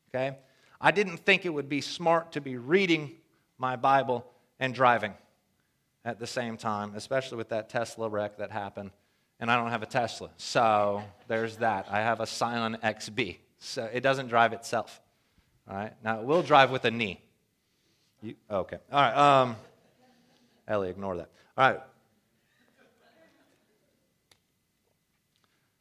Okay? 0.09 0.37
I 0.81 0.89
didn't 0.91 1.17
think 1.17 1.45
it 1.45 1.49
would 1.49 1.69
be 1.69 1.79
smart 1.79 2.31
to 2.31 2.41
be 2.41 2.57
reading 2.57 3.11
my 3.59 3.75
Bible 3.75 4.25
and 4.59 4.73
driving 4.73 5.13
at 6.03 6.19
the 6.19 6.25
same 6.25 6.57
time, 6.57 6.93
especially 6.95 7.37
with 7.37 7.49
that 7.49 7.69
Tesla 7.69 8.09
wreck 8.09 8.37
that 8.37 8.49
happened. 8.49 8.89
And 9.39 9.51
I 9.51 9.57
don't 9.57 9.69
have 9.69 9.83
a 9.83 9.87
Tesla. 9.87 10.31
So 10.37 11.03
there's 11.27 11.57
that. 11.57 11.85
I 11.89 11.99
have 11.99 12.19
a 12.19 12.25
Scion 12.25 12.77
XB. 12.83 13.37
So 13.59 13.87
it 13.93 14.01
doesn't 14.01 14.27
drive 14.27 14.53
itself. 14.53 14.99
All 15.69 15.75
right? 15.75 15.93
Now, 16.03 16.19
it 16.19 16.25
will 16.25 16.41
drive 16.41 16.71
with 16.71 16.83
a 16.85 16.91
knee. 16.91 17.21
You, 18.23 18.35
okay. 18.49 18.77
All 18.91 19.01
right. 19.01 19.41
Um, 19.41 19.55
Ellie, 20.67 20.89
ignore 20.89 21.17
that. 21.17 21.29
All 21.57 21.71
right. 21.71 21.81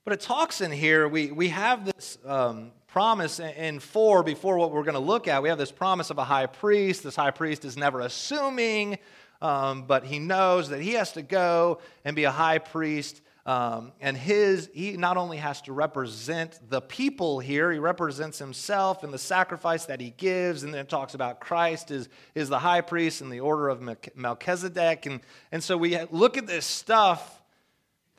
But 0.05 0.15
it 0.15 0.21
talks 0.21 0.61
in 0.61 0.73
here, 0.73 1.09
we, 1.09 1.31
we 1.31 1.49
have 1.49 1.85
this 1.85 2.19
um, 2.25 2.73
promise 2.93 3.39
in 3.39 3.79
four 3.79 4.25
before 4.25 4.59
what 4.59 4.73
we're 4.73 4.83
going 4.83 4.95
to 4.95 5.01
look 5.01 5.29
at. 5.29 5.43
We 5.43 5.49
have 5.49 5.59
this 5.59 5.71
promise 5.71 6.11
of 6.11 6.19
a 6.19 6.25
high 6.25 6.47
priest. 6.47 7.05
This 7.05 7.15
high 7.15 7.31
priest 7.31 7.65
is 7.65 7.77
never 7.77 8.01
assuming, 8.01 8.99
um, 9.41 9.85
but 9.87 10.05
he 10.05 10.19
knows 10.19 10.71
that 10.71 10.81
he 10.81 10.95
has 10.95 11.13
to 11.13 11.23
go 11.23 11.81
and 12.05 12.17
be 12.17 12.25
a 12.25 12.33
high 12.33 12.59
priest. 12.59 13.23
Um, 13.47 13.93
and 14.01 14.17
his, 14.17 14.69
he 14.75 14.97
not 14.97 15.17
only 15.17 15.37
has 15.37 15.63
to 15.63 15.73
represent 15.73 16.59
the 16.69 16.81
people 16.81 17.39
here, 17.39 17.71
he 17.71 17.79
represents 17.79 18.39
himself 18.39 19.05
and 19.05 19.13
the 19.13 19.19
sacrifice 19.19 19.87
that 19.87 20.01
he 20.01 20.11
gives. 20.11 20.65
And 20.65 20.75
then 20.75 20.81
it 20.81 20.89
talks 20.89 21.15
about 21.15 21.41
Christ 21.41 21.93
is, 21.93 22.09
is 22.35 22.49
the 22.49 22.59
high 22.59 22.81
priest 22.81 23.23
in 23.23 23.31
the 23.31 23.41
order 23.41 23.69
of 23.69 23.81
Melchizedek. 24.17 25.07
And, 25.07 25.21
and 25.53 25.63
so 25.63 25.77
we 25.77 25.97
look 26.11 26.37
at 26.37 26.47
this 26.49 26.67
stuff 26.67 27.40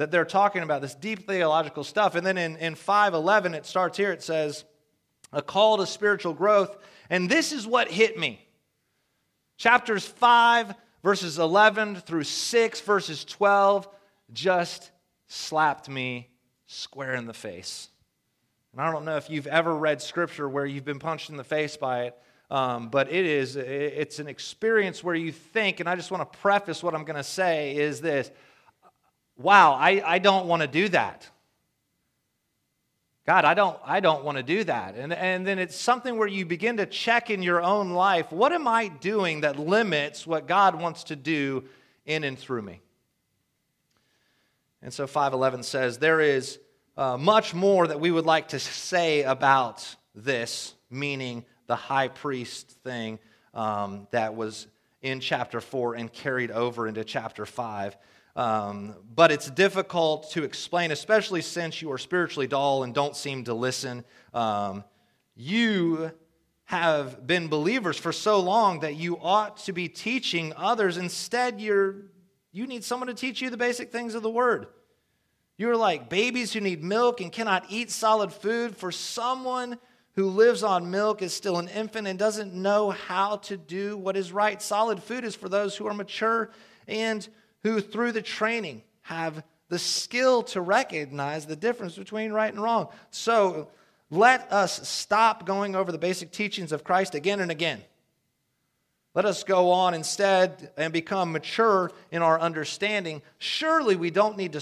that 0.01 0.09
they're 0.09 0.25
talking 0.25 0.63
about, 0.63 0.81
this 0.81 0.95
deep 0.95 1.27
theological 1.27 1.83
stuff. 1.83 2.15
And 2.15 2.25
then 2.25 2.35
in, 2.35 2.57
in 2.57 2.73
511, 2.73 3.53
it 3.53 3.67
starts 3.67 3.99
here, 3.99 4.11
it 4.11 4.23
says, 4.23 4.65
a 5.31 5.43
call 5.43 5.77
to 5.77 5.85
spiritual 5.85 6.33
growth. 6.33 6.75
And 7.11 7.29
this 7.29 7.51
is 7.51 7.67
what 7.67 7.87
hit 7.87 8.17
me. 8.17 8.43
Chapters 9.57 10.03
5, 10.03 10.73
verses 11.03 11.37
11 11.37 11.97
through 11.97 12.23
6, 12.23 12.81
verses 12.81 13.23
12, 13.25 13.87
just 14.33 14.89
slapped 15.27 15.87
me 15.87 16.29
square 16.65 17.13
in 17.13 17.27
the 17.27 17.33
face. 17.33 17.87
And 18.71 18.81
I 18.81 18.91
don't 18.91 19.05
know 19.05 19.17
if 19.17 19.29
you've 19.29 19.45
ever 19.45 19.75
read 19.75 20.01
scripture 20.01 20.49
where 20.49 20.65
you've 20.65 20.83
been 20.83 20.97
punched 20.97 21.29
in 21.29 21.37
the 21.37 21.43
face 21.43 21.77
by 21.77 22.05
it. 22.05 22.17
Um, 22.49 22.89
but 22.89 23.11
it 23.11 23.27
is 23.27 23.55
it's 23.55 24.17
an 24.17 24.27
experience 24.27 25.01
where 25.01 25.15
you 25.15 25.31
think 25.31 25.79
and 25.79 25.87
i 25.87 25.95
just 25.95 26.11
want 26.11 26.29
to 26.29 26.37
preface 26.39 26.83
what 26.83 26.93
i'm 26.93 27.05
going 27.05 27.15
to 27.15 27.23
say 27.23 27.77
is 27.77 28.01
this 28.01 28.29
wow, 29.37 29.73
I, 29.73 30.01
I 30.05 30.19
don't 30.19 30.47
want 30.47 30.61
to 30.61 30.67
do 30.67 30.89
that. 30.89 31.29
God, 33.25 33.45
I 33.45 33.53
don't, 33.53 33.77
I 33.85 33.99
don't 33.99 34.23
want 34.23 34.37
to 34.37 34.43
do 34.43 34.63
that. 34.63 34.95
And, 34.95 35.13
and 35.13 35.45
then 35.45 35.59
it's 35.59 35.75
something 35.75 36.17
where 36.17 36.27
you 36.27 36.45
begin 36.45 36.77
to 36.77 36.85
check 36.85 37.29
in 37.29 37.43
your 37.43 37.61
own 37.61 37.91
life 37.91 38.31
what 38.31 38.51
am 38.51 38.67
I 38.67 38.87
doing 38.87 39.41
that 39.41 39.59
limits 39.59 40.25
what 40.25 40.47
God 40.47 40.79
wants 40.79 41.05
to 41.05 41.15
do 41.15 41.63
in 42.05 42.23
and 42.23 42.37
through 42.37 42.63
me? 42.63 42.81
And 44.81 44.91
so 44.91 45.05
511 45.05 45.63
says, 45.63 45.99
There 45.99 46.19
is 46.19 46.59
uh, 46.97 47.17
much 47.17 47.53
more 47.53 47.87
that 47.87 47.99
we 47.99 48.11
would 48.11 48.25
like 48.25 48.49
to 48.49 48.59
say 48.59 49.23
about 49.23 49.95
this, 50.15 50.73
meaning 50.89 51.45
the 51.67 51.75
high 51.75 52.07
priest 52.07 52.71
thing 52.83 53.19
um, 53.53 54.07
that 54.11 54.35
was 54.35 54.67
in 55.01 55.19
chapter 55.19 55.61
4 55.61 55.95
and 55.95 56.11
carried 56.11 56.51
over 56.51 56.87
into 56.87 57.03
chapter 57.03 57.45
5. 57.45 57.95
Um, 58.35 58.95
but 59.13 59.31
it's 59.31 59.49
difficult 59.49 60.31
to 60.31 60.43
explain, 60.43 60.91
especially 60.91 61.41
since 61.41 61.81
you 61.81 61.91
are 61.91 61.97
spiritually 61.97 62.47
dull 62.47 62.83
and 62.83 62.93
don't 62.93 63.15
seem 63.15 63.43
to 63.45 63.53
listen. 63.53 64.05
Um, 64.33 64.83
you 65.35 66.11
have 66.65 67.27
been 67.27 67.49
believers 67.49 67.97
for 67.97 68.13
so 68.13 68.39
long 68.39 68.79
that 68.79 68.95
you 68.95 69.17
ought 69.17 69.57
to 69.57 69.73
be 69.73 69.89
teaching 69.89 70.53
others. 70.55 70.97
Instead, 70.97 71.59
you're, 71.59 71.95
you 72.53 72.65
need 72.65 72.83
someone 72.83 73.07
to 73.07 73.13
teach 73.13 73.41
you 73.41 73.49
the 73.49 73.57
basic 73.57 73.91
things 73.91 74.15
of 74.15 74.23
the 74.23 74.29
word. 74.29 74.67
You're 75.57 75.75
like 75.75 76.09
babies 76.09 76.53
who 76.53 76.61
need 76.61 76.81
milk 76.81 77.19
and 77.19 77.31
cannot 77.31 77.65
eat 77.69 77.91
solid 77.91 78.31
food. 78.31 78.77
For 78.77 78.91
someone 78.91 79.77
who 80.13 80.27
lives 80.27 80.63
on 80.63 80.89
milk 80.89 81.21
is 81.21 81.33
still 81.33 81.59
an 81.59 81.67
infant 81.67 82.07
and 82.07 82.17
doesn't 82.17 82.53
know 82.53 82.91
how 82.91 83.37
to 83.37 83.57
do 83.57 83.97
what 83.97 84.17
is 84.17 84.31
right. 84.31 84.61
Solid 84.61 85.03
food 85.03 85.23
is 85.23 85.35
for 85.35 85.49
those 85.49 85.75
who 85.75 85.87
are 85.87 85.93
mature 85.93 86.51
and 86.87 87.27
who, 87.63 87.81
through 87.81 88.11
the 88.11 88.21
training, 88.21 88.83
have 89.01 89.43
the 89.69 89.79
skill 89.79 90.43
to 90.43 90.61
recognize 90.61 91.45
the 91.45 91.55
difference 91.55 91.95
between 91.95 92.31
right 92.31 92.53
and 92.53 92.61
wrong. 92.61 92.89
So 93.09 93.69
let 94.09 94.51
us 94.51 94.87
stop 94.87 95.45
going 95.45 95.75
over 95.75 95.91
the 95.91 95.97
basic 95.97 96.31
teachings 96.31 96.71
of 96.71 96.83
Christ 96.83 97.15
again 97.15 97.39
and 97.39 97.49
again. 97.49 97.81
Let 99.13 99.25
us 99.25 99.43
go 99.43 99.71
on 99.71 99.93
instead 99.93 100.71
and 100.77 100.93
become 100.93 101.31
mature 101.31 101.91
in 102.11 102.21
our 102.21 102.39
understanding. 102.39 103.21
Surely 103.39 103.95
we 103.95 104.09
don't 104.09 104.37
need 104.37 104.53
to 104.53 104.61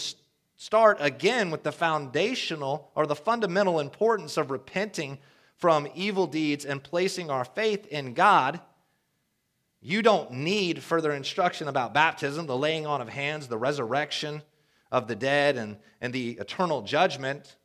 start 0.56 0.98
again 1.00 1.51
with 1.51 1.63
the 1.63 1.72
foundational 1.72 2.91
or 2.96 3.08
the 3.08 3.15
fundamental 3.15 3.79
importance 3.79 4.38
of 4.38 4.51
repenting 4.51 5.18
from 5.56 5.88
evil 5.94 6.27
deeds 6.27 6.65
and 6.65 6.84
placing 6.84 7.29
our 7.29 7.46
faith 7.46 7.86
in 7.88 8.13
God 8.13 8.60
you 9.81 10.01
don't 10.01 10.31
need 10.31 10.83
further 10.83 11.12
instruction 11.12 11.67
about 11.67 11.93
baptism, 11.93 12.48
the 12.48 12.57
laying 12.57 12.86
on 12.86 13.01
of 13.01 13.09
hands, 13.09 13.48
the 13.48 13.57
resurrection 13.57 14.41
of 14.91 15.07
the 15.07 15.15
dead, 15.15 15.55
and, 15.55 15.77
and 16.01 16.12
the 16.12 16.31
eternal 16.31 16.81
judgment. 16.81 17.55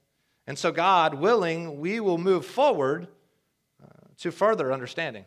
And 0.46 0.56
so, 0.56 0.70
God 0.70 1.14
willing, 1.14 1.80
we 1.80 1.98
will 1.98 2.18
move 2.18 2.46
forward 2.46 3.08
uh, 3.82 3.86
to 4.18 4.30
further 4.30 4.72
understanding. 4.72 5.24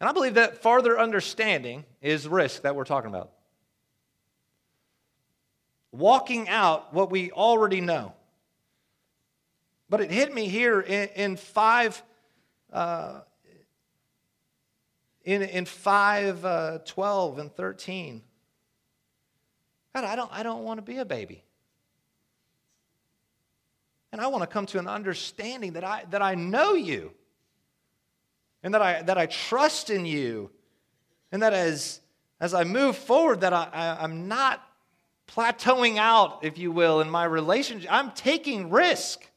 And 0.00 0.08
I 0.08 0.12
believe 0.12 0.34
that 0.34 0.62
further 0.62 0.98
understanding 0.98 1.84
is 2.00 2.26
risk 2.26 2.62
that 2.62 2.74
we're 2.74 2.84
talking 2.84 3.10
about. 3.10 3.30
Walking 5.92 6.48
out 6.48 6.94
what 6.94 7.10
we 7.10 7.30
already 7.30 7.80
know. 7.80 8.14
But 9.88 10.00
it 10.00 10.10
hit 10.10 10.32
me 10.32 10.48
here 10.48 10.80
in, 10.80 11.08
in 11.14 11.36
five 11.36 12.02
uh, 12.72 13.20
in, 15.24 15.42
in 15.42 15.64
5 15.64 16.44
uh, 16.44 16.78
12 16.84 17.38
and 17.38 17.54
13. 17.54 18.22
God, 19.94 20.04
I 20.04 20.16
don't, 20.16 20.30
I 20.32 20.42
don't 20.42 20.64
want 20.64 20.78
to 20.78 20.82
be 20.82 20.98
a 20.98 21.04
baby. 21.04 21.44
And 24.12 24.20
I 24.20 24.26
want 24.26 24.42
to 24.42 24.46
come 24.46 24.66
to 24.66 24.78
an 24.78 24.88
understanding 24.88 25.74
that 25.74 25.84
I, 25.84 26.04
that 26.10 26.22
I 26.22 26.34
know 26.34 26.74
you 26.74 27.12
and 28.62 28.74
that 28.74 28.82
I, 28.82 29.02
that 29.02 29.18
I 29.18 29.26
trust 29.26 29.90
in 29.90 30.04
you 30.04 30.50
and 31.32 31.42
that 31.42 31.52
as, 31.52 32.00
as 32.40 32.54
I 32.54 32.64
move 32.64 32.96
forward 32.96 33.42
that 33.42 33.52
I, 33.52 33.68
I, 33.72 34.02
I'm 34.02 34.26
not 34.26 34.62
plateauing 35.28 35.96
out, 35.96 36.40
if 36.42 36.58
you 36.58 36.72
will, 36.72 37.00
in 37.00 37.08
my 37.08 37.24
relationship. 37.24 37.92
I'm 37.92 38.10
taking 38.12 38.70
risk. 38.70 39.29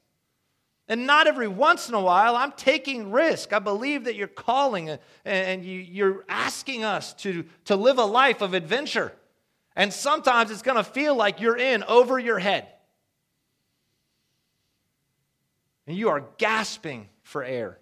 And 0.88 1.08
not 1.08 1.28
every 1.28 1.48
once 1.48 1.88
in 1.88 1.96
a 1.96 2.02
while, 2.02 2.36
I'm 2.36 2.52
taking 2.52 3.12
risk. 3.12 3.54
I 3.54 3.60
believe 3.60 4.04
that 4.04 4.16
you're 4.16 4.28
calling 4.28 4.98
and 5.24 5.64
you're 5.64 6.26
asking 6.28 6.84
us 6.84 7.14
to, 7.16 7.46
to 7.66 7.76
live 7.76 7.98
a 7.98 8.06
life 8.06 8.42
of 8.42 8.54
adventure. 8.54 9.14
And 9.76 9.94
sometimes 9.94 10.52
it's 10.52 10.62
going 10.62 10.78
to 10.78 10.84
feel 10.84 11.16
like 11.16 11.40
you're 11.40 11.58
in 11.58 11.84
over 11.84 12.20
your 12.20 12.38
head. 12.38 12.68
And 15.88 15.98
you 15.98 16.10
are 16.10 16.26
gasping 16.38 17.10
for 17.22 17.44
air. 17.44 17.80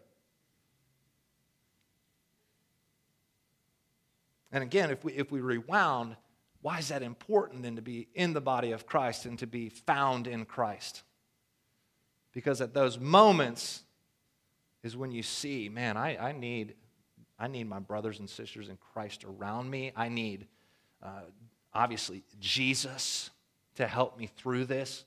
And 4.52 4.64
again, 4.64 4.92
if 4.92 5.04
we, 5.04 5.14
if 5.14 5.32
we 5.32 5.42
rewound, 5.42 6.16
why 6.62 6.78
is 6.78 6.90
that 6.90 7.02
important 7.02 7.64
then 7.64 7.78
to 7.78 7.82
be 7.82 8.08
in 8.14 8.34
the 8.34 8.42
body 8.42 8.74
of 8.74 8.86
Christ 8.86 9.26
and 9.26 9.40
to 9.40 9.48
be 9.48 9.70
found 9.70 10.28
in 10.28 10.46
Christ? 10.46 11.04
Because 12.34 12.62
at 12.62 12.74
those 12.74 13.00
moments 13.00 13.84
is 14.84 14.96
when 14.98 15.12
you 15.12 15.24
see, 15.24 15.70
man, 15.70 15.98
I, 15.98 16.18
I, 16.18 16.32
need, 16.32 16.76
I 17.38 17.48
need 17.48 17.68
my 17.68 17.80
brothers 17.80 18.20
and 18.20 18.30
sisters 18.30 18.70
in 18.70 18.78
Christ 18.94 19.24
around 19.24 19.70
me. 19.70 19.92
I 19.96 20.10
need, 20.10 20.48
uh, 21.04 21.22
obviously, 21.74 22.24
Jesus 22.40 23.30
to 23.76 23.88
help 23.88 24.18
me 24.18 24.28
through 24.28 24.66
this. 24.66 25.06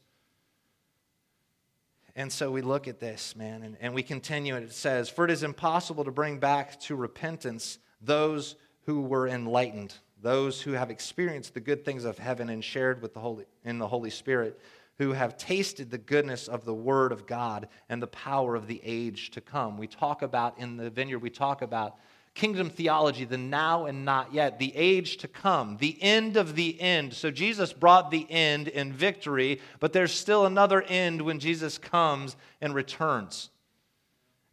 And 2.17 2.33
so 2.33 2.51
we 2.51 2.63
look 2.63 2.87
at 2.87 3.01
this, 3.01 3.35
man, 3.35 3.65
and, 3.65 3.77
and 3.81 3.93
we 3.93 4.03
continue, 4.03 4.55
and 4.55 4.65
it 4.65 4.73
says, 4.73 5.09
For 5.09 5.25
it 5.25 5.33
is 5.33 5.43
impossible 5.43 6.05
to 6.05 6.13
bring 6.13 6.39
back 6.39 6.79
to 6.83 6.95
repentance 6.95 7.79
those 8.01 8.55
who 8.87 9.01
were 9.01 9.27
enlightened, 9.27 9.95
those 10.23 10.61
who 10.61 10.73
have 10.73 10.91
experienced 10.91 11.55
the 11.55 11.61
good 11.61 11.85
things 11.85 12.05
of 12.05 12.19
heaven 12.19 12.51
and 12.51 12.63
shared 12.63 13.03
with 13.03 13.15
the 13.15 13.21
Holy, 13.21 13.47
in 13.65 13.79
the 13.79 13.89
Holy 13.89 14.11
Spirit, 14.11 14.61
who 14.99 15.13
have 15.13 15.37
tasted 15.37 15.91
the 15.91 15.99
goodness 15.99 16.49
of 16.49 16.65
the 16.65 16.75
Word 16.75 17.13
of 17.13 17.27
God 17.27 17.69
and 17.89 18.01
the 18.01 18.07
power 18.07 18.55
of 18.55 18.67
the 18.67 18.81
age 18.85 19.31
to 19.33 19.41
come. 19.41 19.77
We 19.77 19.87
talk 19.87 20.23
about 20.23 20.59
in 20.59 20.77
the 20.77 20.91
vineyard, 20.91 21.21
we 21.21 21.31
talk 21.31 21.63
about 21.63 21.97
kingdom 22.35 22.69
theology, 22.69 23.25
the 23.25 23.39
now 23.39 23.87
and 23.87 24.05
not 24.05 24.35
yet, 24.35 24.59
the 24.59 24.75
age 24.75 25.19
to 25.19 25.29
come, 25.29 25.77
the 25.79 25.97
end 26.03 26.37
of 26.37 26.57
the 26.57 26.81
end. 26.81 27.15
So 27.15 27.31
Jesus 27.31 27.73
brought 27.73 28.11
the 28.11 28.27
end 28.31 28.69
in 28.69 28.93
victory, 28.93 29.61
but 29.81 29.93
there's 29.93 30.13
still 30.13 30.45
another 30.45 30.83
end 30.83 31.23
when 31.23 31.39
Jesus 31.39 31.79
comes 31.79 32.37
and 32.61 32.75
returns. 32.75 33.51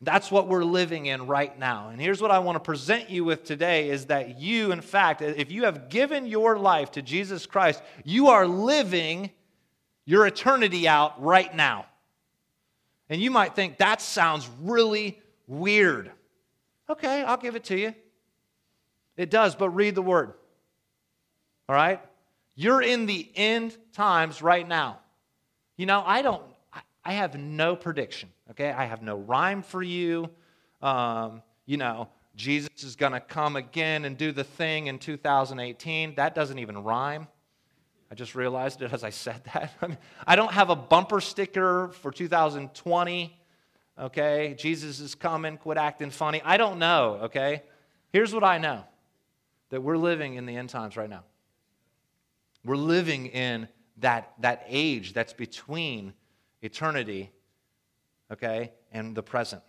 That's 0.03 0.31
what 0.31 0.47
we're 0.47 0.63
living 0.63 1.07
in 1.07 1.27
right 1.27 1.57
now. 1.57 1.89
And 1.89 2.01
here's 2.01 2.21
what 2.21 2.31
I 2.31 2.39
want 2.39 2.55
to 2.55 2.59
present 2.59 3.11
you 3.11 3.23
with 3.23 3.43
today 3.43 3.89
is 3.89 4.07
that 4.07 4.39
you, 4.39 4.71
in 4.71 4.81
fact, 4.81 5.21
if 5.21 5.51
you 5.51 5.65
have 5.65 5.89
given 5.89 6.25
your 6.25 6.57
life 6.57 6.91
to 6.91 7.03
Jesus 7.03 7.45
Christ, 7.45 7.83
you 8.03 8.29
are 8.29 8.47
living 8.47 9.29
your 10.11 10.27
eternity 10.27 10.89
out 10.89 11.23
right 11.23 11.55
now. 11.55 11.85
And 13.07 13.21
you 13.21 13.31
might 13.31 13.55
think 13.55 13.77
that 13.77 14.01
sounds 14.01 14.49
really 14.61 15.17
weird. 15.47 16.11
Okay, 16.89 17.23
I'll 17.23 17.37
give 17.37 17.55
it 17.55 17.63
to 17.65 17.79
you. 17.79 17.95
It 19.15 19.29
does, 19.29 19.55
but 19.55 19.69
read 19.69 19.95
the 19.95 20.01
word. 20.01 20.33
All 21.69 21.75
right? 21.75 22.01
You're 22.55 22.81
in 22.81 23.05
the 23.05 23.31
end 23.35 23.77
times 23.93 24.41
right 24.41 24.67
now. 24.67 24.99
You 25.77 25.85
know, 25.85 26.03
I 26.05 26.21
don't, 26.21 26.43
I 27.05 27.13
have 27.13 27.39
no 27.39 27.77
prediction, 27.77 28.27
okay? 28.49 28.69
I 28.69 28.87
have 28.87 29.01
no 29.01 29.15
rhyme 29.15 29.63
for 29.63 29.81
you. 29.81 30.29
Um, 30.81 31.41
you 31.65 31.77
know, 31.77 32.09
Jesus 32.35 32.83
is 32.83 32.97
going 32.97 33.13
to 33.13 33.21
come 33.21 33.55
again 33.55 34.03
and 34.03 34.17
do 34.17 34.33
the 34.33 34.43
thing 34.43 34.87
in 34.87 34.99
2018. 34.99 36.15
That 36.15 36.35
doesn't 36.35 36.59
even 36.59 36.83
rhyme. 36.83 37.29
I 38.11 38.13
just 38.13 38.35
realized 38.35 38.81
it 38.81 38.91
as 38.91 39.05
I 39.05 39.09
said 39.09 39.41
that. 39.53 39.73
I, 39.81 39.87
mean, 39.87 39.97
I 40.27 40.35
don't 40.35 40.51
have 40.51 40.69
a 40.69 40.75
bumper 40.75 41.21
sticker 41.21 41.87
for 42.01 42.11
2020, 42.11 43.39
okay? 43.97 44.55
Jesus 44.59 44.99
is 44.99 45.15
coming, 45.15 45.57
quit 45.57 45.77
acting 45.77 46.11
funny. 46.11 46.41
I 46.43 46.57
don't 46.57 46.77
know, 46.77 47.19
okay? 47.23 47.63
Here's 48.11 48.33
what 48.33 48.43
I 48.43 48.57
know 48.57 48.83
that 49.69 49.81
we're 49.81 49.97
living 49.97 50.35
in 50.35 50.45
the 50.45 50.57
end 50.57 50.69
times 50.69 50.97
right 50.97 51.09
now. 51.09 51.23
We're 52.65 52.75
living 52.75 53.27
in 53.27 53.69
that, 53.99 54.33
that 54.39 54.65
age 54.67 55.13
that's 55.13 55.31
between 55.31 56.13
eternity, 56.61 57.31
okay, 58.29 58.73
and 58.91 59.15
the 59.15 59.23
present. 59.23 59.63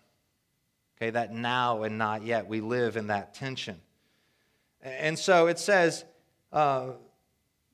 Okay, 0.97 1.11
that 1.11 1.33
now 1.33 1.85
and 1.85 1.97
not 1.97 2.25
yet. 2.25 2.49
We 2.49 2.61
live 2.61 2.97
in 2.97 3.07
that 3.07 3.35
tension. 3.35 3.81
And 4.83 5.17
so 5.17 5.47
it 5.47 5.61
says, 5.61 6.05
uh, 6.53 6.91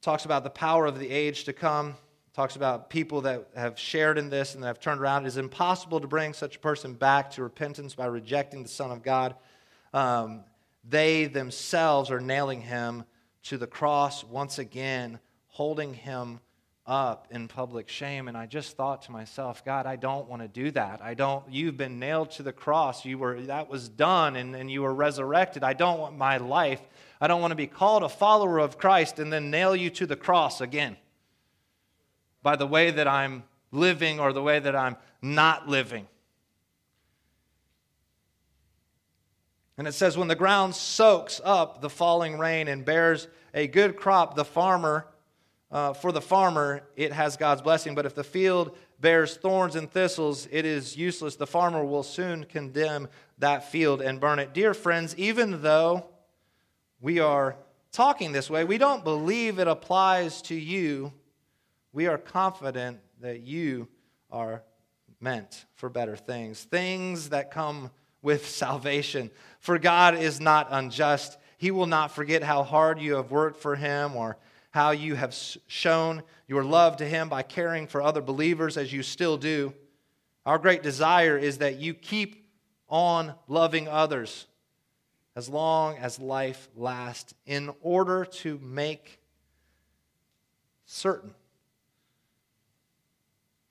talks 0.01 0.25
about 0.25 0.45
the 0.45 0.51
power 0.51 0.87
of 0.87 0.99
the 0.99 1.11
age 1.11 1.45
to 1.45 1.53
come, 1.53 1.97
talks 2.33 2.57
about 2.57 2.89
people 2.89 3.23
that 3.23 3.49
have 3.57 3.79
shared 3.79 4.17
in 4.17 4.31
this 4.31 4.55
and 4.55 4.63
that 4.63 4.69
have 4.69 4.81
turned 4.81 5.01
around. 5.01 5.25
It 5.25 5.29
is 5.29 5.37
impossible 5.37 6.01
to 6.01 6.07
bring 6.07 6.33
such 6.33 6.57
a 6.57 6.59
person 6.61 6.95
back 6.95 7.31
to 7.33 7.43
repentance 7.43 7.95
by 7.95 8.07
rejecting 8.07 8.63
the 8.63 8.69
Son 8.69 8.91
of 8.91 9.03
God. 9.03 9.35
Um, 9.93 10.45
they 10.89 11.27
themselves 11.27 12.11
are 12.11 12.21
nailing 12.21 12.61
him 12.61 13.05
to 13.45 13.59
the 13.59 13.67
cross 13.67 14.23
once 14.23 14.59
again, 14.59 15.19
holding 15.49 15.95
him 15.95 16.41
up 16.89 17.29
in 17.31 17.47
public 17.47 17.89
shame 17.89 18.27
and 18.27 18.37
i 18.37 18.47
just 18.47 18.77
thought 18.77 19.03
to 19.03 19.13
myself 19.13 19.65
god 19.65 19.87
i 19.87 19.95
don't 19.95 20.29
want 20.29 20.43
to 20.43 20.49
do 20.49 20.71
that. 20.71 21.01
I 21.03 21.15
don't 21.15 21.45
you've 21.51 21.77
been 21.77 21.99
nailed 21.99 22.31
to 22.33 22.43
the 22.43 22.53
cross. 22.53 23.05
You 23.05 23.19
were 23.19 23.41
that 23.43 23.69
was 23.69 23.89
done 23.89 24.35
and, 24.35 24.57
and 24.57 24.71
you 24.71 24.83
were 24.83 24.95
resurrected. 24.95 25.63
I 25.63 25.75
don't 25.75 26.01
want 26.01 26.17
my 26.17 26.39
life 26.39 26.81
i 27.21 27.29
don't 27.29 27.41
want 27.41 27.53
to 27.53 27.57
be 27.57 27.67
called 27.67 28.03
a 28.03 28.09
follower 28.09 28.59
of 28.59 28.79
christ 28.79 29.19
and 29.19 29.33
then 29.33 29.51
nail 29.51 29.77
you 29.77 29.91
to 29.91 30.07
the 30.07 30.17
cross 30.17 30.61
again 30.61 30.97
by 32.43 32.57
the 32.57 32.67
way 32.67 32.91
that 32.91 33.07
i'm 33.07 33.45
living 33.71 34.19
or 34.19 34.33
the 34.33 34.43
way 34.43 34.59
that 34.59 34.75
i'm 34.75 34.97
not 35.23 35.69
living. 35.69 36.07
And 39.77 39.87
it 39.87 39.93
says 39.93 40.19
when 40.19 40.29
the 40.29 40.35
ground 40.35 40.75
soaks 40.75 41.41
up 41.45 41.81
the 41.81 41.91
falling 41.91 42.39
rain 42.39 42.67
and 42.67 42.85
bears 42.85 43.29
a 43.55 43.69
good 43.69 43.97
crop 43.97 44.35
the 44.35 44.45
farmer 44.45 45.07
uh, 45.71 45.93
for 45.93 46.13
the 46.13 46.21
farmer, 46.21 46.83
it 46.97 47.13
has 47.13 47.37
God's 47.37 47.63
blessing. 47.63 47.95
But 47.95 48.07
if 48.07 48.15
the 48.15 48.25
field 48.25 48.77
bears 49.01 49.37
thorns 49.37 49.77
and 49.77 49.91
thistles, 49.91 50.49
it 50.51 50.65
is 50.65 50.97
useless. 50.97 51.37
The 51.37 51.47
farmer 51.47 51.85
will 51.85 52.03
soon 52.03 52.45
condemn 52.45 53.09
that 53.39 53.71
field 53.71 54.01
and 54.01 54.21
burn 54.21 54.39
it. 54.39 54.55
Dear 54.55 54.75
friends, 54.75 55.15
even 55.17 55.63
though 55.63 56.07
we 57.01 57.21
are 57.21 57.57
talking 57.93 58.33
this 58.33 58.49
way, 58.49 58.65
we 58.65 58.79
don't 58.79 59.05
believe 59.05 59.59
it 59.59 59.69
applies 59.69 60.43
to 60.43 60.55
you. 60.55 61.13
We 61.93 62.07
are 62.07 62.19
confident 62.19 63.01
that 63.21 63.41
you 63.41 63.89
are 64.31 64.63
meant 65.21 65.67
for 65.75 65.89
better 65.89 66.17
things, 66.17 66.63
things 66.63 67.31
that 67.31 67.51
come 67.51 67.91
with 68.23 68.49
salvation. 68.49 69.31
For 69.61 69.79
God 69.79 70.15
is 70.17 70.41
not 70.41 70.69
unjust. 70.71 71.39
He 71.59 71.71
will 71.71 71.87
not 71.87 72.13
forget 72.13 72.43
how 72.43 72.63
hard 72.63 73.01
you 73.01 73.17
have 73.17 73.31
worked 73.31 73.61
for 73.61 73.77
Him 73.77 74.17
or 74.17 74.39
how 74.79 74.93
you 74.93 75.17
have 75.17 75.35
shown 75.67 76.23
your 76.47 76.63
love 76.63 76.99
to 76.99 77.05
Him 77.05 77.29
by 77.29 77.43
caring 77.43 77.89
for 77.89 78.01
other 78.01 78.21
believers 78.21 78.77
as 78.77 78.93
you 78.93 79.03
still 79.03 79.37
do. 79.37 79.75
Our 80.47 80.57
great 80.57 80.85
desire 80.85 81.37
is 81.37 81.59
that 81.59 81.81
you 81.81 81.95
keep 81.95 82.49
on 82.89 83.35
loving 83.49 83.89
others 83.89 84.47
as 85.35 85.49
long 85.49 85.97
as 85.97 86.21
life 86.21 86.69
lasts 86.77 87.35
in 87.45 87.73
order 87.81 88.25
to 88.25 88.61
make 88.63 89.19
certain 90.87 91.35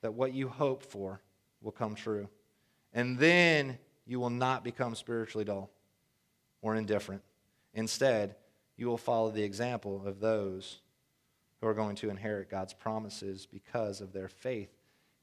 that 0.02 0.12
what 0.12 0.34
you 0.34 0.48
hope 0.48 0.82
for 0.82 1.22
will 1.62 1.72
come 1.72 1.94
true. 1.94 2.28
And 2.92 3.18
then 3.18 3.78
you 4.06 4.20
will 4.20 4.28
not 4.28 4.62
become 4.62 4.94
spiritually 4.94 5.46
dull 5.46 5.70
or 6.60 6.76
indifferent. 6.76 7.22
Instead, 7.72 8.34
you 8.76 8.88
will 8.88 8.98
follow 8.98 9.30
the 9.30 9.42
example 9.42 10.02
of 10.04 10.20
those 10.20 10.82
who 11.60 11.66
are 11.66 11.74
going 11.74 11.96
to 11.96 12.10
inherit 12.10 12.50
God's 12.50 12.72
promises 12.72 13.46
because 13.46 14.00
of 14.00 14.12
their 14.12 14.28
faith 14.28 14.70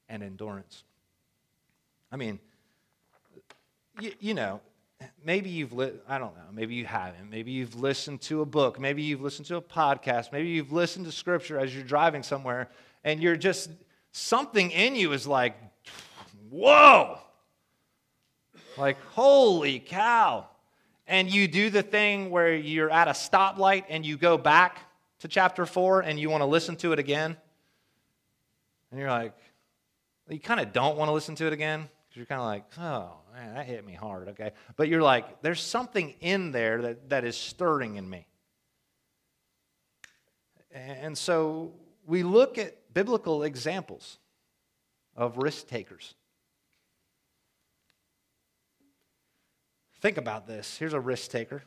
and 0.08 0.22
endurance. 0.22 0.84
I 2.12 2.16
mean, 2.16 2.38
you, 4.00 4.12
you 4.20 4.34
know, 4.34 4.60
maybe 5.24 5.50
you've, 5.50 5.72
li- 5.72 5.92
I 6.08 6.18
don't 6.18 6.34
know, 6.34 6.42
maybe 6.52 6.74
you 6.74 6.84
haven't. 6.84 7.30
Maybe 7.30 7.52
you've 7.52 7.80
listened 7.80 8.20
to 8.22 8.42
a 8.42 8.46
book. 8.46 8.78
Maybe 8.78 9.02
you've 9.02 9.22
listened 9.22 9.46
to 9.48 9.56
a 9.56 9.62
podcast. 9.62 10.32
Maybe 10.32 10.48
you've 10.48 10.72
listened 10.72 11.06
to 11.06 11.12
scripture 11.12 11.58
as 11.58 11.74
you're 11.74 11.84
driving 11.84 12.22
somewhere 12.22 12.68
and 13.04 13.22
you're 13.22 13.36
just, 13.36 13.70
something 14.12 14.70
in 14.70 14.94
you 14.94 15.12
is 15.12 15.26
like, 15.26 15.56
whoa! 16.50 17.18
Like, 18.76 18.98
holy 19.12 19.78
cow. 19.78 20.46
And 21.06 21.30
you 21.32 21.48
do 21.48 21.70
the 21.70 21.82
thing 21.82 22.30
where 22.30 22.54
you're 22.54 22.90
at 22.90 23.08
a 23.08 23.12
stoplight 23.12 23.84
and 23.88 24.04
you 24.04 24.16
go 24.16 24.36
back 24.36 24.78
to 25.20 25.28
chapter 25.28 25.66
4 25.66 26.00
and 26.00 26.18
you 26.18 26.30
want 26.30 26.42
to 26.42 26.46
listen 26.46 26.76
to 26.76 26.92
it 26.92 26.98
again, 26.98 27.36
and 28.90 29.00
you're 29.00 29.10
like, 29.10 29.34
you 30.28 30.40
kind 30.40 30.60
of 30.60 30.72
don't 30.72 30.96
want 30.96 31.08
to 31.08 31.12
listen 31.12 31.34
to 31.36 31.46
it 31.46 31.52
again 31.52 31.88
because 32.08 32.16
you're 32.16 32.26
kind 32.26 32.40
of 32.40 32.46
like, 32.46 32.64
oh, 32.78 33.16
man, 33.34 33.54
that 33.54 33.66
hit 33.66 33.84
me 33.84 33.94
hard, 33.94 34.28
okay? 34.30 34.52
But 34.76 34.88
you're 34.88 35.02
like, 35.02 35.42
there's 35.42 35.60
something 35.60 36.14
in 36.20 36.52
there 36.52 36.82
that, 36.82 37.10
that 37.10 37.24
is 37.24 37.36
stirring 37.36 37.96
in 37.96 38.08
me. 38.08 38.26
And 40.72 41.16
so 41.16 41.72
we 42.06 42.22
look 42.22 42.58
at 42.58 42.92
biblical 42.92 43.42
examples 43.42 44.18
of 45.16 45.38
risk 45.38 45.66
takers. 45.68 46.14
Think 50.00 50.18
about 50.18 50.46
this. 50.46 50.76
Here's 50.76 50.92
a 50.92 51.00
risk 51.00 51.30
taker 51.30 51.62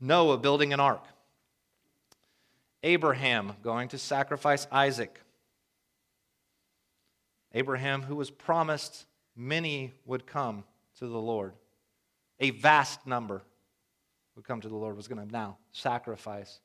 Noah 0.00 0.38
building 0.38 0.72
an 0.72 0.80
ark, 0.80 1.04
Abraham 2.82 3.54
going 3.62 3.88
to 3.88 3.98
sacrifice 3.98 4.66
Isaac. 4.70 5.20
Abraham, 7.52 8.02
who 8.02 8.16
was 8.16 8.30
promised 8.30 9.06
many 9.36 9.92
would 10.06 10.26
come 10.26 10.64
to 10.98 11.06
the 11.06 11.18
Lord, 11.18 11.52
a 12.38 12.50
vast 12.50 13.06
number 13.06 13.42
would 14.34 14.44
come 14.44 14.60
to 14.60 14.68
the 14.68 14.76
Lord, 14.76 14.96
was 14.96 15.08
going 15.08 15.26
to 15.26 15.32
now 15.32 15.58
sacrifice 15.72 16.60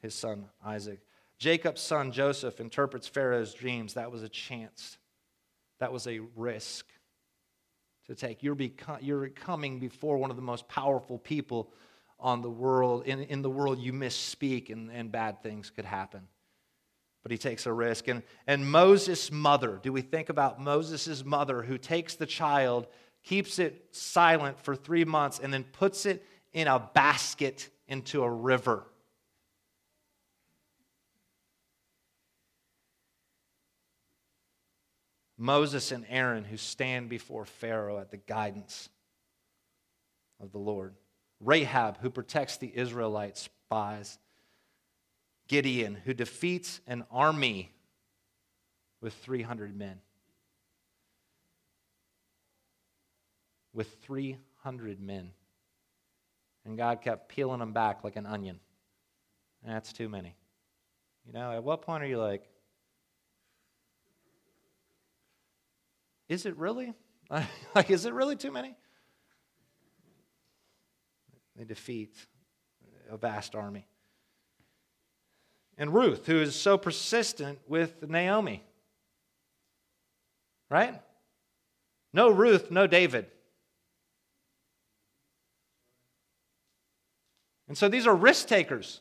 his 0.00 0.14
son 0.14 0.46
Isaac. 0.64 1.00
Jacob's 1.38 1.80
son 1.80 2.12
Joseph 2.12 2.60
interprets 2.60 3.06
Pharaoh's 3.06 3.54
dreams. 3.54 3.94
That 3.94 4.10
was 4.10 4.22
a 4.22 4.28
chance, 4.28 4.98
that 5.80 5.92
was 5.92 6.06
a 6.06 6.20
risk 6.34 6.86
to 8.06 8.14
take. 8.14 8.42
You're, 8.42 9.28
coming 9.28 9.78
before 9.78 10.16
one 10.16 10.30
of 10.30 10.36
the 10.36 10.42
most 10.42 10.68
powerful 10.68 11.18
people 11.18 11.70
on 12.20 12.42
the 12.42 12.50
world. 12.50 13.04
In, 13.06 13.20
in 13.20 13.42
the 13.42 13.50
world, 13.50 13.78
you 13.78 13.92
misspeak 13.92 14.70
and, 14.70 14.90
and 14.90 15.10
bad 15.10 15.42
things 15.42 15.70
could 15.70 15.84
happen. 15.84 16.26
But 17.22 17.32
he 17.32 17.38
takes 17.38 17.66
a 17.66 17.72
risk. 17.72 18.08
And, 18.08 18.22
and 18.46 18.70
Moses' 18.70 19.30
mother, 19.30 19.78
do 19.82 19.92
we 19.92 20.02
think 20.02 20.28
about 20.28 20.60
Moses' 20.60 21.24
mother 21.24 21.62
who 21.62 21.78
takes 21.78 22.14
the 22.14 22.26
child, 22.26 22.86
keeps 23.22 23.58
it 23.58 23.86
silent 23.90 24.58
for 24.60 24.74
three 24.74 25.04
months, 25.04 25.38
and 25.38 25.52
then 25.52 25.64
puts 25.64 26.06
it 26.06 26.24
in 26.52 26.66
a 26.66 26.78
basket 26.94 27.68
into 27.86 28.22
a 28.22 28.30
river? 28.30 28.84
Moses 35.38 35.92
and 35.92 36.04
Aaron 36.08 36.44
who 36.44 36.56
stand 36.56 37.08
before 37.08 37.44
Pharaoh 37.44 38.00
at 38.00 38.10
the 38.10 38.16
guidance 38.16 38.88
of 40.40 40.50
the 40.50 40.58
Lord. 40.58 40.94
Rahab 41.40 41.98
who 42.00 42.10
protects 42.10 42.56
the 42.56 42.70
Israelite 42.74 43.36
spies. 43.36 44.18
Gideon 45.48 45.94
who 45.94 46.12
defeats 46.12 46.80
an 46.86 47.04
army 47.10 47.72
with 49.00 49.14
300 49.14 49.76
men. 49.76 50.00
With 53.72 53.88
300 54.02 55.00
men. 55.00 55.30
And 56.64 56.76
God 56.76 57.00
kept 57.00 57.28
peeling 57.28 57.60
them 57.60 57.72
back 57.72 58.04
like 58.04 58.16
an 58.16 58.26
onion. 58.26 58.60
That's 59.64 59.92
too 59.92 60.08
many. 60.08 60.36
You 61.26 61.32
know, 61.32 61.52
at 61.52 61.64
what 61.64 61.82
point 61.82 62.02
are 62.02 62.06
you 62.06 62.18
like, 62.18 62.48
Is 66.28 66.44
it 66.44 66.56
really? 66.56 66.92
like, 67.74 67.90
is 67.90 68.04
it 68.04 68.12
really 68.12 68.36
too 68.36 68.52
many? 68.52 68.74
They 71.58 71.64
defeat 71.64 72.14
a 73.10 73.16
vast 73.16 73.56
army. 73.56 73.84
And 75.76 75.92
Ruth, 75.92 76.26
who 76.26 76.40
is 76.40 76.54
so 76.54 76.78
persistent 76.78 77.58
with 77.66 78.08
Naomi. 78.08 78.62
Right? 80.70 81.00
No 82.12 82.30
Ruth, 82.30 82.70
no 82.70 82.86
David. 82.86 83.26
And 87.66 87.76
so 87.76 87.88
these 87.88 88.06
are 88.06 88.14
risk 88.14 88.46
takers. 88.46 89.00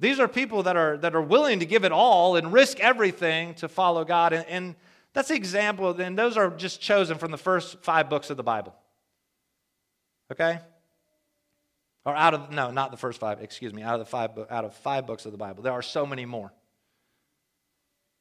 These 0.00 0.20
are 0.20 0.28
people 0.28 0.64
that 0.64 0.76
are, 0.76 0.96
that 0.98 1.14
are 1.14 1.22
willing 1.22 1.60
to 1.60 1.66
give 1.66 1.84
it 1.84 1.92
all 1.92 2.36
and 2.36 2.52
risk 2.52 2.80
everything 2.80 3.54
to 3.54 3.68
follow 3.68 4.04
God. 4.04 4.32
And, 4.32 4.46
and 4.46 4.74
that's 5.12 5.28
the 5.28 5.34
example, 5.34 5.98
and 6.00 6.18
those 6.18 6.36
are 6.36 6.50
just 6.50 6.80
chosen 6.80 7.16
from 7.16 7.30
the 7.30 7.38
first 7.38 7.82
five 7.82 8.10
books 8.10 8.30
of 8.30 8.36
the 8.36 8.42
Bible. 8.42 8.74
Okay? 10.30 10.60
Or 12.08 12.16
out 12.16 12.32
of, 12.32 12.50
no, 12.50 12.70
not 12.70 12.90
the 12.90 12.96
first 12.96 13.20
five, 13.20 13.42
excuse 13.42 13.74
me, 13.74 13.82
out 13.82 13.92
of 13.92 13.98
the 14.00 14.06
five, 14.06 14.30
out 14.48 14.64
of 14.64 14.74
five 14.76 15.06
books 15.06 15.26
of 15.26 15.32
the 15.32 15.36
Bible. 15.36 15.62
There 15.62 15.74
are 15.74 15.82
so 15.82 16.06
many 16.06 16.24
more. 16.24 16.50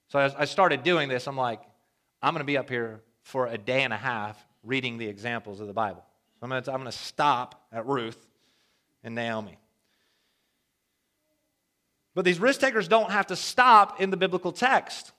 So 0.09 0.19
as 0.19 0.35
I 0.35 0.43
started 0.43 0.83
doing 0.83 1.07
this, 1.07 1.25
I'm 1.25 1.37
like, 1.37 1.61
I'm 2.21 2.33
going 2.33 2.41
to 2.41 2.45
be 2.45 2.57
up 2.57 2.69
here 2.69 2.99
for 3.21 3.47
a 3.47 3.57
day 3.57 3.83
and 3.83 3.93
a 3.93 3.97
half 3.97 4.45
reading 4.61 4.97
the 4.97 5.07
examples 5.07 5.61
of 5.61 5.67
the 5.67 5.73
Bible. 5.73 6.03
So 6.33 6.43
I'm 6.43 6.49
going 6.49 6.63
to, 6.63 6.73
I'm 6.73 6.81
going 6.81 6.91
to 6.91 6.97
stop 6.97 7.65
at 7.71 7.85
Ruth 7.85 8.27
and 9.05 9.15
Naomi. 9.15 9.57
But 12.13 12.25
these 12.25 12.41
risk 12.41 12.59
takers 12.59 12.89
don't 12.89 13.11
have 13.11 13.27
to 13.27 13.37
stop 13.37 14.01
in 14.01 14.09
the 14.09 14.17
biblical 14.17 14.51
text. 14.51 15.13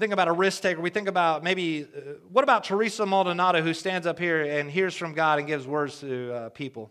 Think 0.00 0.14
about 0.14 0.28
a 0.28 0.32
risk 0.32 0.62
taker. 0.62 0.80
We 0.80 0.88
think 0.88 1.08
about 1.08 1.44
maybe, 1.44 1.84
uh, 1.84 2.12
what 2.32 2.42
about 2.42 2.64
Teresa 2.64 3.04
Maldonado, 3.04 3.60
who 3.60 3.74
stands 3.74 4.06
up 4.06 4.18
here 4.18 4.42
and 4.42 4.70
hears 4.70 4.96
from 4.96 5.12
God 5.12 5.38
and 5.38 5.46
gives 5.46 5.66
words 5.66 6.00
to 6.00 6.32
uh, 6.32 6.48
people 6.48 6.90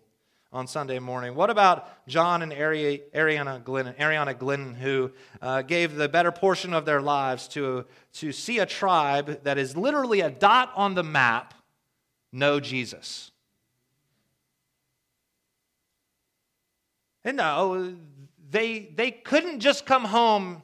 on 0.53 0.67
Sunday 0.67 0.99
morning? 0.99 1.33
What 1.33 1.49
about 1.49 2.07
John 2.07 2.43
and 2.43 2.53
Ari- 2.53 3.01
Ariana 3.15 3.63
Glennon, 3.63 3.97
Ariana 3.97 4.35
Glennon 4.35 4.75
who 4.75 5.11
uh, 5.41 5.63
gave 5.63 5.95
the 5.95 6.07
better 6.07 6.31
portion 6.31 6.71
of 6.71 6.85
their 6.85 7.01
lives 7.01 7.47
to, 7.49 7.85
to 8.13 8.31
see 8.31 8.59
a 8.59 8.65
tribe 8.67 9.43
that 9.43 9.57
is 9.57 9.75
literally 9.75 10.21
a 10.21 10.29
dot 10.29 10.71
on 10.75 10.93
the 10.93 11.03
map 11.03 11.55
know 12.31 12.59
Jesus? 12.59 13.31
And 17.23 17.37
no, 17.37 17.95
they, 18.51 18.91
they 18.95 19.09
couldn't 19.09 19.61
just 19.61 19.87
come 19.87 20.05
home 20.05 20.61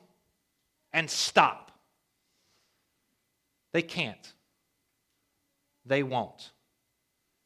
and 0.93 1.10
stop. 1.10 1.64
They 3.76 3.82
can't. 3.82 4.34
They 5.86 6.02
won't. 6.02 6.54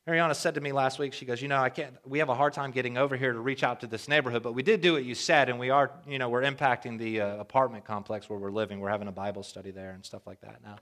Ariana 0.08 0.36
said 0.36 0.54
to 0.54 0.62
me 0.62 0.72
last 0.72 1.00
week, 1.00 1.14
she 1.14 1.26
goes, 1.26 1.42
You 1.42 1.48
know, 1.48 1.58
I 1.58 1.72
can't, 1.72 1.96
we 2.06 2.20
have 2.20 2.30
a 2.30 2.36
hard 2.36 2.54
time 2.54 2.70
getting 2.70 3.00
over 3.00 3.18
here 3.18 3.34
to 3.34 3.40
reach 3.40 3.64
out 3.64 3.80
to 3.80 3.88
this 3.88 4.08
neighborhood, 4.08 4.44
but 4.44 4.54
we 4.54 4.62
did 4.62 4.80
do 4.80 4.94
what 4.94 5.06
you 5.06 5.16
said, 5.16 5.50
and 5.50 5.58
we 5.58 5.72
are, 5.72 5.90
you 6.08 6.20
know, 6.20 6.30
we're 6.30 6.44
impacting 6.44 7.00
the 7.00 7.22
uh, 7.22 7.38
apartment 7.38 7.84
complex 7.84 8.30
where 8.30 8.38
we're 8.38 8.52
living. 8.52 8.80
We're 8.80 8.92
having 8.92 9.08
a 9.08 9.12
Bible 9.12 9.42
study 9.42 9.72
there 9.72 9.90
and 9.90 10.06
stuff 10.06 10.28
like 10.28 10.40
that 10.42 10.62
now. 10.64 10.76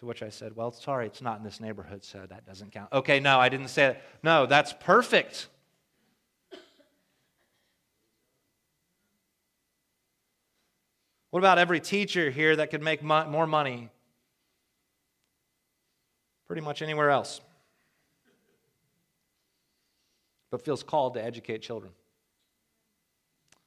To 0.00 0.04
which 0.04 0.22
I 0.22 0.28
said, 0.28 0.54
Well, 0.54 0.70
sorry, 0.70 1.06
it's 1.06 1.22
not 1.22 1.38
in 1.38 1.42
this 1.42 1.58
neighborhood, 1.58 2.04
so 2.04 2.26
that 2.28 2.44
doesn't 2.44 2.70
count. 2.70 2.92
Okay, 2.92 3.18
no, 3.18 3.40
I 3.40 3.48
didn't 3.48 3.68
say 3.68 3.86
that. 3.86 4.02
No, 4.22 4.44
that's 4.44 4.74
perfect. 4.74 5.48
What 11.34 11.40
about 11.40 11.58
every 11.58 11.80
teacher 11.80 12.30
here 12.30 12.54
that 12.54 12.70
could 12.70 12.80
make 12.80 13.02
mo- 13.02 13.28
more 13.28 13.48
money? 13.48 13.90
Pretty 16.46 16.62
much 16.62 16.80
anywhere 16.80 17.10
else. 17.10 17.40
But 20.52 20.64
feels 20.64 20.84
called 20.84 21.14
to 21.14 21.24
educate 21.24 21.60
children. 21.60 21.90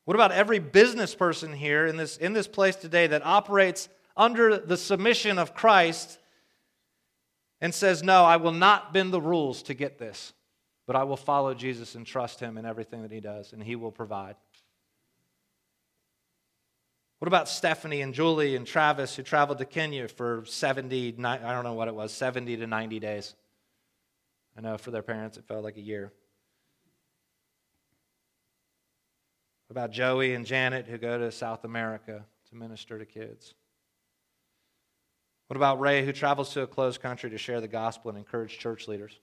What 0.06 0.16
about 0.16 0.32
every 0.32 0.60
business 0.60 1.14
person 1.14 1.52
here 1.52 1.86
in 1.86 1.98
this, 1.98 2.16
in 2.16 2.32
this 2.32 2.48
place 2.48 2.78
today 2.78 3.08
that 3.08 3.26
operates 3.26 3.90
under 4.16 4.58
the 4.60 4.78
submission 4.78 5.38
of 5.38 5.54
Christ 5.54 6.20
and 7.60 7.76
says, 7.76 8.02
No, 8.02 8.24
I 8.24 8.38
will 8.38 8.54
not 8.54 8.94
bend 8.94 9.12
the 9.12 9.20
rules 9.20 9.62
to 9.64 9.74
get 9.74 9.98
this, 9.98 10.32
but 10.86 10.96
I 10.96 11.04
will 11.04 11.18
follow 11.18 11.54
Jesus 11.54 11.96
and 11.96 12.08
trust 12.08 12.40
him 12.40 12.58
in 12.58 12.66
everything 12.66 13.02
that 13.02 13.12
he 13.12 13.20
does, 13.20 13.52
and 13.52 13.62
he 13.62 13.76
will 13.76 13.92
provide? 13.92 14.38
What 17.20 17.28
about 17.28 17.50
Stephanie 17.50 18.02
and 18.02 18.14
Julie 18.14 18.56
and 18.56 18.68
Travis 18.68 19.16
who 19.16 19.24
traveled 19.24 19.58
to 19.58 19.66
Kenya 19.66 20.08
for 20.08 20.44
70, 20.46 21.16
I 21.24 21.52
don't 21.52 21.64
know 21.64 21.74
what 21.74 21.88
it 21.88 21.96
was, 21.96 22.12
70 22.12 22.58
to 22.58 22.68
90 22.68 23.00
days? 23.00 23.34
I 24.56 24.62
know 24.62 24.78
for 24.78 24.92
their 24.92 25.02
parents 25.02 25.38
it 25.38 25.48
felt 25.48 25.64
like 25.64 25.78
a 25.78 25.82
year. 25.82 26.12
What 29.68 29.74
about 29.74 29.92
Joey 29.92 30.36
and 30.36 30.46
Janet 30.46 30.86
who 30.88 30.98
go 30.98 31.18
to 31.18 31.32
South 31.32 31.64
America 31.66 32.24
to 32.50 32.56
minister 32.56 33.00
to 33.00 33.06
kids? 33.06 33.56
What 35.48 35.58
about 35.58 35.80
Ray 35.80 36.06
who 36.06 36.12
travels 36.12 36.54
to 36.54 36.62
a 36.62 36.68
closed 36.68 37.02
country 37.02 37.30
to 37.32 37.38
share 37.38 37.62
the 37.62 37.68
gospel 37.68 38.10
and 38.10 38.18
encourage 38.18 38.60
church 38.60 38.88
leaders? 38.88 39.20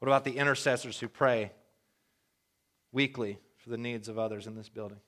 What 0.00 0.08
about 0.08 0.24
the 0.24 0.36
intercessors 0.36 0.98
who 0.98 1.08
pray 1.08 1.52
weekly 2.90 3.38
for 3.58 3.70
the 3.70 3.78
needs 3.78 4.08
of 4.08 4.18
others 4.18 4.46
in 4.46 4.56
this 4.56 4.68
building? 4.68 4.98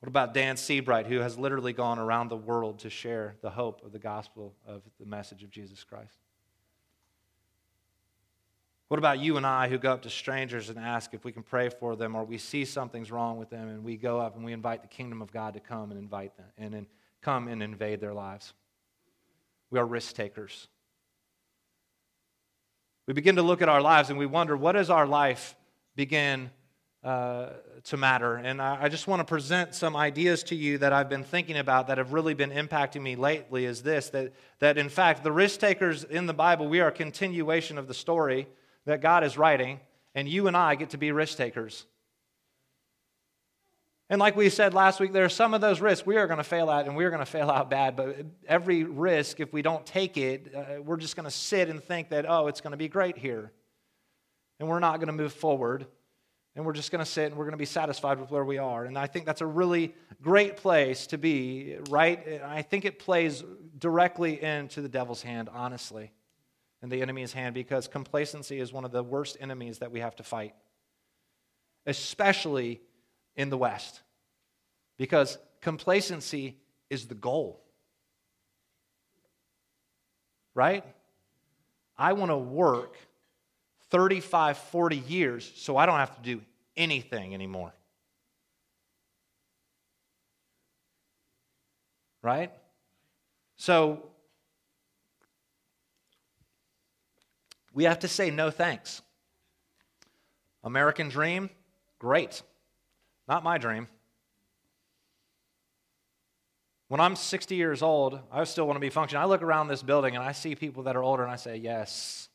What 0.00 0.08
about 0.08 0.32
Dan 0.32 0.56
Seabright, 0.56 1.06
who 1.06 1.18
has 1.18 1.38
literally 1.38 1.74
gone 1.74 1.98
around 1.98 2.28
the 2.28 2.36
world 2.36 2.80
to 2.80 2.90
share 2.90 3.36
the 3.42 3.50
hope 3.50 3.84
of 3.84 3.92
the 3.92 3.98
gospel 3.98 4.54
of 4.66 4.82
the 4.98 5.04
message 5.04 5.42
of 5.42 5.50
Jesus 5.50 5.84
Christ? 5.84 6.16
What 8.88 8.98
about 8.98 9.20
you 9.20 9.36
and 9.36 9.46
I 9.46 9.68
who 9.68 9.78
go 9.78 9.92
up 9.92 10.02
to 10.02 10.10
strangers 10.10 10.68
and 10.68 10.78
ask 10.78 11.14
if 11.14 11.24
we 11.24 11.30
can 11.30 11.44
pray 11.44 11.68
for 11.68 11.94
them 11.94 12.16
or 12.16 12.24
we 12.24 12.38
see 12.38 12.64
something's 12.64 13.12
wrong 13.12 13.38
with 13.38 13.50
them 13.50 13.68
and 13.68 13.84
we 13.84 13.96
go 13.96 14.18
up 14.18 14.34
and 14.34 14.44
we 14.44 14.52
invite 14.52 14.82
the 14.82 14.88
kingdom 14.88 15.22
of 15.22 15.30
God 15.30 15.54
to 15.54 15.60
come 15.60 15.92
and 15.92 16.00
invite 16.00 16.36
them 16.36 16.46
and 16.58 16.74
then 16.74 16.86
come 17.20 17.46
and 17.46 17.62
invade 17.62 18.00
their 18.00 18.14
lives? 18.14 18.52
We 19.70 19.78
are 19.78 19.86
risk 19.86 20.16
takers. 20.16 20.66
We 23.06 23.14
begin 23.14 23.36
to 23.36 23.42
look 23.42 23.62
at 23.62 23.68
our 23.68 23.82
lives 23.82 24.10
and 24.10 24.18
we 24.18 24.26
wonder 24.26 24.56
what 24.56 24.72
does 24.72 24.90
our 24.90 25.06
life 25.06 25.54
begin 25.94 26.50
uh, 27.02 27.50
to 27.84 27.96
matter. 27.96 28.36
And 28.36 28.60
I, 28.60 28.84
I 28.84 28.88
just 28.88 29.06
want 29.06 29.20
to 29.20 29.24
present 29.24 29.74
some 29.74 29.96
ideas 29.96 30.42
to 30.44 30.54
you 30.54 30.78
that 30.78 30.92
I've 30.92 31.08
been 31.08 31.24
thinking 31.24 31.56
about 31.56 31.86
that 31.86 31.98
have 31.98 32.12
really 32.12 32.34
been 32.34 32.50
impacting 32.50 33.00
me 33.00 33.16
lately 33.16 33.64
is 33.64 33.82
this 33.82 34.10
that, 34.10 34.34
that 34.58 34.76
in 34.76 34.88
fact, 34.88 35.24
the 35.24 35.32
risk 35.32 35.60
takers 35.60 36.04
in 36.04 36.26
the 36.26 36.34
Bible, 36.34 36.68
we 36.68 36.80
are 36.80 36.88
a 36.88 36.92
continuation 36.92 37.78
of 37.78 37.88
the 37.88 37.94
story 37.94 38.48
that 38.84 39.00
God 39.00 39.24
is 39.24 39.38
writing, 39.38 39.80
and 40.14 40.28
you 40.28 40.46
and 40.46 40.56
I 40.56 40.74
get 40.74 40.90
to 40.90 40.98
be 40.98 41.12
risk 41.12 41.36
takers. 41.36 41.86
And 44.10 44.18
like 44.18 44.34
we 44.34 44.50
said 44.50 44.74
last 44.74 44.98
week, 44.98 45.12
there 45.12 45.24
are 45.24 45.28
some 45.28 45.54
of 45.54 45.60
those 45.60 45.80
risks 45.80 46.04
we 46.04 46.16
are 46.16 46.26
going 46.26 46.38
to 46.38 46.44
fail 46.44 46.68
at, 46.68 46.86
and 46.86 46.96
we 46.96 47.04
are 47.04 47.10
going 47.10 47.20
to 47.20 47.30
fail 47.30 47.48
out 47.48 47.70
bad. 47.70 47.94
But 47.94 48.26
every 48.46 48.82
risk, 48.82 49.38
if 49.38 49.52
we 49.52 49.62
don't 49.62 49.86
take 49.86 50.16
it, 50.16 50.52
uh, 50.52 50.82
we're 50.82 50.96
just 50.96 51.14
going 51.14 51.24
to 51.24 51.30
sit 51.30 51.68
and 51.68 51.82
think 51.82 52.08
that, 52.08 52.26
oh, 52.28 52.48
it's 52.48 52.60
going 52.60 52.72
to 52.72 52.76
be 52.76 52.88
great 52.88 53.16
here. 53.16 53.52
And 54.58 54.68
we're 54.68 54.80
not 54.80 54.96
going 54.96 55.06
to 55.06 55.12
move 55.12 55.32
forward. 55.32 55.86
And 56.56 56.64
we're 56.64 56.72
just 56.72 56.90
going 56.90 57.04
to 57.04 57.10
sit 57.10 57.26
and 57.26 57.36
we're 57.36 57.44
going 57.44 57.52
to 57.52 57.58
be 57.58 57.64
satisfied 57.64 58.18
with 58.18 58.30
where 58.30 58.44
we 58.44 58.58
are. 58.58 58.84
And 58.84 58.98
I 58.98 59.06
think 59.06 59.24
that's 59.24 59.40
a 59.40 59.46
really 59.46 59.94
great 60.20 60.56
place 60.56 61.06
to 61.08 61.18
be, 61.18 61.76
right? 61.88 62.42
I 62.44 62.62
think 62.62 62.84
it 62.84 62.98
plays 62.98 63.44
directly 63.78 64.42
into 64.42 64.82
the 64.82 64.88
devil's 64.88 65.22
hand, 65.22 65.48
honestly, 65.52 66.10
and 66.82 66.90
the 66.90 67.02
enemy's 67.02 67.32
hand, 67.32 67.54
because 67.54 67.86
complacency 67.86 68.58
is 68.58 68.72
one 68.72 68.84
of 68.84 68.90
the 68.90 69.02
worst 69.02 69.36
enemies 69.40 69.78
that 69.78 69.92
we 69.92 70.00
have 70.00 70.16
to 70.16 70.22
fight, 70.22 70.54
especially 71.86 72.80
in 73.36 73.48
the 73.48 73.56
West 73.56 74.02
because 75.00 75.38
complacency 75.62 76.58
is 76.90 77.06
the 77.06 77.14
goal. 77.14 77.64
Right? 80.54 80.84
I 81.96 82.12
want 82.12 82.30
to 82.30 82.36
work 82.36 82.98
35, 83.90 84.58
40 84.58 84.96
years 84.96 85.52
so 85.56 85.76
I 85.76 85.86
don't 85.86 85.98
have 85.98 86.14
to 86.16 86.22
do 86.22 86.40
anything 86.76 87.34
anymore. 87.34 87.72
Right? 92.22 92.52
So 93.56 94.10
we 97.72 97.84
have 97.84 98.00
to 98.00 98.08
say 98.08 98.30
no 98.30 98.50
thanks. 98.50 99.02
American 100.62 101.08
dream, 101.08 101.50
great. 101.98 102.42
Not 103.28 103.44
my 103.44 103.58
dream. 103.58 103.86
When 106.88 107.00
I'm 107.00 107.14
60 107.14 107.54
years 107.54 107.82
old, 107.82 108.18
I 108.32 108.42
still 108.44 108.66
want 108.66 108.76
to 108.76 108.80
be 108.80 108.90
functioning. 108.90 109.22
I 109.22 109.26
look 109.26 109.42
around 109.42 109.68
this 109.68 109.82
building 109.82 110.16
and 110.16 110.24
I 110.24 110.32
see 110.32 110.56
people 110.56 110.82
that 110.84 110.96
are 110.96 111.02
older 111.04 111.22
and 111.22 111.30
I 111.30 111.36
say, 111.36 111.56
yes. 111.56 112.29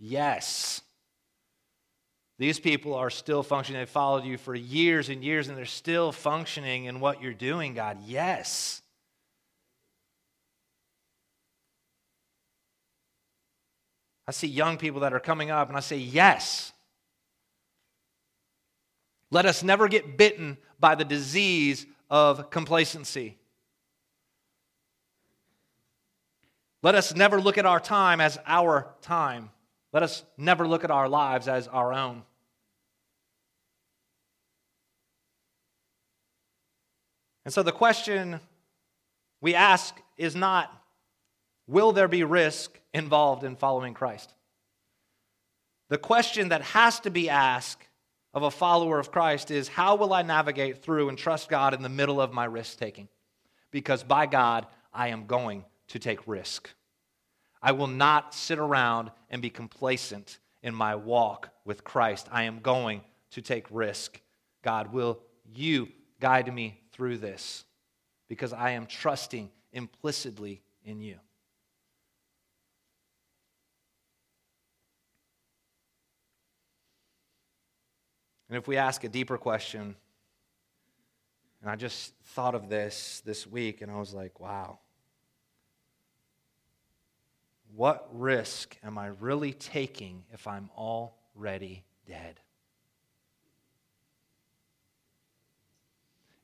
Yes. 0.00 0.80
These 2.38 2.58
people 2.58 2.94
are 2.94 3.10
still 3.10 3.42
functioning. 3.42 3.82
They've 3.82 3.88
followed 3.88 4.24
you 4.24 4.38
for 4.38 4.54
years 4.54 5.10
and 5.10 5.22
years 5.22 5.48
and 5.48 5.58
they're 5.58 5.66
still 5.66 6.10
functioning 6.10 6.86
in 6.86 6.98
what 6.98 7.22
you're 7.22 7.34
doing, 7.34 7.74
God. 7.74 7.98
Yes. 8.06 8.80
I 14.26 14.32
see 14.32 14.46
young 14.46 14.78
people 14.78 15.00
that 15.00 15.12
are 15.12 15.20
coming 15.20 15.50
up 15.50 15.68
and 15.68 15.76
I 15.76 15.80
say, 15.80 15.98
yes. 15.98 16.72
Let 19.30 19.44
us 19.44 19.62
never 19.62 19.86
get 19.86 20.16
bitten 20.16 20.56
by 20.78 20.94
the 20.94 21.04
disease 21.04 21.84
of 22.08 22.48
complacency. 22.48 23.36
Let 26.82 26.94
us 26.94 27.14
never 27.14 27.38
look 27.38 27.58
at 27.58 27.66
our 27.66 27.80
time 27.80 28.20
as 28.20 28.38
our 28.46 28.94
time. 29.02 29.50
Let 29.92 30.02
us 30.02 30.24
never 30.36 30.66
look 30.66 30.84
at 30.84 30.90
our 30.90 31.08
lives 31.08 31.48
as 31.48 31.66
our 31.68 31.92
own. 31.92 32.22
And 37.44 37.52
so 37.52 37.62
the 37.62 37.72
question 37.72 38.40
we 39.40 39.54
ask 39.54 39.96
is 40.16 40.36
not 40.36 40.72
will 41.66 41.92
there 41.92 42.08
be 42.08 42.24
risk 42.24 42.78
involved 42.92 43.44
in 43.44 43.56
following 43.56 43.94
Christ? 43.94 44.34
The 45.88 45.98
question 45.98 46.50
that 46.50 46.62
has 46.62 47.00
to 47.00 47.10
be 47.10 47.28
asked 47.28 47.88
of 48.32 48.44
a 48.44 48.50
follower 48.50 48.98
of 48.98 49.10
Christ 49.10 49.50
is 49.50 49.68
how 49.68 49.96
will 49.96 50.12
I 50.12 50.22
navigate 50.22 50.82
through 50.82 51.08
and 51.08 51.18
trust 51.18 51.48
God 51.48 51.74
in 51.74 51.82
the 51.82 51.88
middle 51.88 52.20
of 52.20 52.32
my 52.32 52.44
risk 52.44 52.78
taking? 52.78 53.08
Because 53.70 54.04
by 54.04 54.26
God, 54.26 54.66
I 54.92 55.08
am 55.08 55.26
going 55.26 55.64
to 55.88 55.98
take 55.98 56.26
risk. 56.28 56.70
I 57.62 57.72
will 57.72 57.86
not 57.86 58.34
sit 58.34 58.58
around 58.58 59.10
and 59.28 59.42
be 59.42 59.50
complacent 59.50 60.38
in 60.62 60.74
my 60.74 60.94
walk 60.94 61.50
with 61.64 61.84
Christ. 61.84 62.28
I 62.30 62.44
am 62.44 62.60
going 62.60 63.02
to 63.32 63.42
take 63.42 63.66
risk. 63.70 64.20
God, 64.62 64.92
will 64.92 65.20
you 65.54 65.88
guide 66.20 66.52
me 66.52 66.80
through 66.92 67.18
this? 67.18 67.64
Because 68.28 68.52
I 68.52 68.70
am 68.70 68.86
trusting 68.86 69.50
implicitly 69.72 70.62
in 70.84 71.00
you. 71.00 71.16
And 78.48 78.56
if 78.56 78.66
we 78.66 78.76
ask 78.76 79.04
a 79.04 79.08
deeper 79.08 79.38
question, 79.38 79.94
and 81.62 81.70
I 81.70 81.76
just 81.76 82.14
thought 82.24 82.54
of 82.54 82.68
this 82.68 83.22
this 83.24 83.46
week 83.46 83.80
and 83.80 83.92
I 83.92 83.96
was 83.96 84.12
like, 84.12 84.40
wow. 84.40 84.80
What 87.74 88.08
risk 88.12 88.76
am 88.82 88.98
I 88.98 89.08
really 89.08 89.52
taking 89.52 90.24
if 90.32 90.46
I'm 90.46 90.70
already 90.76 91.84
dead? 92.06 92.40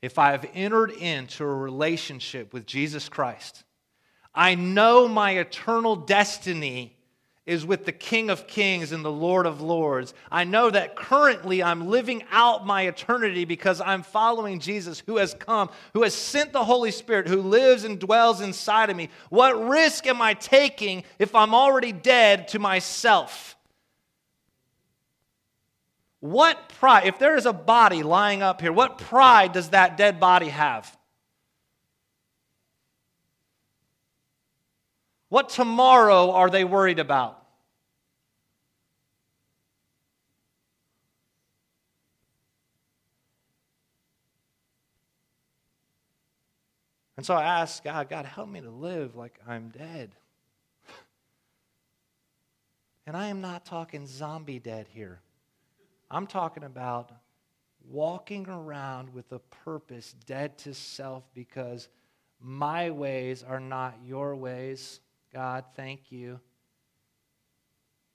If 0.02 0.18
I've 0.18 0.46
entered 0.54 0.92
into 0.92 1.44
a 1.44 1.54
relationship 1.54 2.52
with 2.52 2.66
Jesus 2.66 3.08
Christ, 3.08 3.64
I 4.34 4.54
know 4.54 5.08
my 5.08 5.32
eternal 5.32 5.96
destiny 5.96 6.95
is 7.46 7.64
with 7.64 7.84
the 7.84 7.92
King 7.92 8.28
of 8.28 8.48
Kings 8.48 8.90
and 8.90 9.04
the 9.04 9.10
Lord 9.10 9.46
of 9.46 9.60
Lords. 9.60 10.12
I 10.30 10.42
know 10.44 10.68
that 10.68 10.96
currently 10.96 11.62
I'm 11.62 11.88
living 11.88 12.24
out 12.32 12.66
my 12.66 12.82
eternity 12.82 13.44
because 13.44 13.80
I'm 13.80 14.02
following 14.02 14.58
Jesus 14.58 15.02
who 15.06 15.18
has 15.18 15.32
come, 15.34 15.70
who 15.94 16.02
has 16.02 16.12
sent 16.12 16.52
the 16.52 16.64
Holy 16.64 16.90
Spirit, 16.90 17.28
who 17.28 17.40
lives 17.40 17.84
and 17.84 18.00
dwells 18.00 18.40
inside 18.40 18.90
of 18.90 18.96
me. 18.96 19.10
What 19.30 19.68
risk 19.68 20.06
am 20.08 20.20
I 20.20 20.34
taking 20.34 21.04
if 21.20 21.34
I'm 21.36 21.54
already 21.54 21.92
dead 21.92 22.48
to 22.48 22.58
myself? 22.58 23.56
What 26.18 26.68
pride, 26.80 27.06
if 27.06 27.20
there 27.20 27.36
is 27.36 27.46
a 27.46 27.52
body 27.52 28.02
lying 28.02 28.42
up 28.42 28.60
here, 28.60 28.72
what 28.72 28.98
pride 28.98 29.52
does 29.52 29.70
that 29.70 29.96
dead 29.96 30.18
body 30.18 30.48
have? 30.48 30.96
What 35.28 35.48
tomorrow 35.48 36.30
are 36.30 36.50
they 36.50 36.64
worried 36.64 36.98
about? 36.98 37.42
And 47.16 47.24
so 47.24 47.34
I 47.34 47.44
ask 47.44 47.82
God, 47.82 48.08
God, 48.10 48.26
help 48.26 48.48
me 48.48 48.60
to 48.60 48.70
live 48.70 49.16
like 49.16 49.40
I'm 49.48 49.70
dead. 49.70 50.10
And 53.06 53.16
I 53.16 53.28
am 53.28 53.40
not 53.40 53.64
talking 53.64 54.06
zombie 54.06 54.58
dead 54.58 54.86
here. 54.92 55.20
I'm 56.10 56.26
talking 56.26 56.64
about 56.64 57.12
walking 57.88 58.48
around 58.48 59.14
with 59.14 59.30
a 59.32 59.38
purpose, 59.38 60.14
dead 60.26 60.58
to 60.58 60.74
self, 60.74 61.22
because 61.34 61.88
my 62.40 62.90
ways 62.90 63.44
are 63.44 63.60
not 63.60 63.96
your 64.04 64.34
ways. 64.34 65.00
God, 65.36 65.64
thank 65.74 66.10
you. 66.10 66.40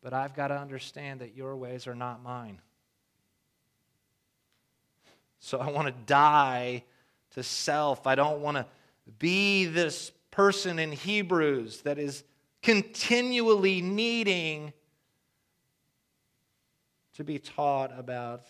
But 0.01 0.11
I've 0.11 0.35
got 0.35 0.47
to 0.47 0.57
understand 0.57 1.21
that 1.21 1.35
your 1.35 1.55
ways 1.55 1.85
are 1.85 1.93
not 1.93 2.23
mine. 2.23 2.59
So 5.37 5.59
I 5.59 5.69
want 5.69 5.87
to 5.87 5.93
die 6.07 6.83
to 7.35 7.43
self. 7.43 8.07
I 8.07 8.15
don't 8.15 8.41
want 8.41 8.57
to 8.57 8.65
be 9.19 9.65
this 9.65 10.11
person 10.31 10.79
in 10.79 10.91
Hebrews 10.91 11.81
that 11.83 11.99
is 11.99 12.23
continually 12.63 13.83
needing 13.83 14.73
to 17.13 17.23
be 17.23 17.37
taught 17.37 17.91
about 17.95 18.45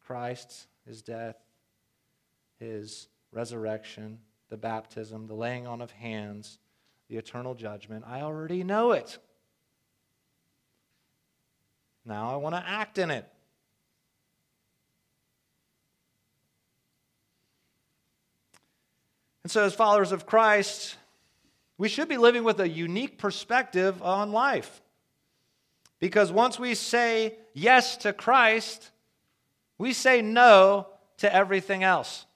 Christ, 0.00 0.66
his 0.84 1.02
death, 1.02 1.36
his 2.58 3.06
resurrection, 3.30 4.18
the 4.48 4.56
baptism, 4.56 5.28
the 5.28 5.34
laying 5.34 5.68
on 5.68 5.80
of 5.80 5.92
hands, 5.92 6.58
the 7.08 7.16
eternal 7.16 7.54
judgment. 7.54 8.04
I 8.06 8.20
already 8.20 8.62
know 8.64 8.92
it. 8.92 9.18
Now 12.04 12.32
I 12.32 12.36
want 12.36 12.54
to 12.54 12.62
act 12.66 12.98
in 12.98 13.10
it. 13.10 13.26
And 19.42 19.50
so, 19.50 19.64
as 19.64 19.74
followers 19.74 20.12
of 20.12 20.26
Christ, 20.26 20.96
we 21.78 21.88
should 21.88 22.08
be 22.08 22.18
living 22.18 22.44
with 22.44 22.60
a 22.60 22.68
unique 22.68 23.18
perspective 23.18 24.02
on 24.02 24.32
life. 24.32 24.82
Because 26.00 26.30
once 26.30 26.58
we 26.58 26.74
say 26.74 27.36
yes 27.54 27.96
to 27.98 28.12
Christ, 28.12 28.90
we 29.78 29.92
say 29.92 30.20
no 30.20 30.88
to 31.18 31.34
everything 31.34 31.82
else 31.82 32.26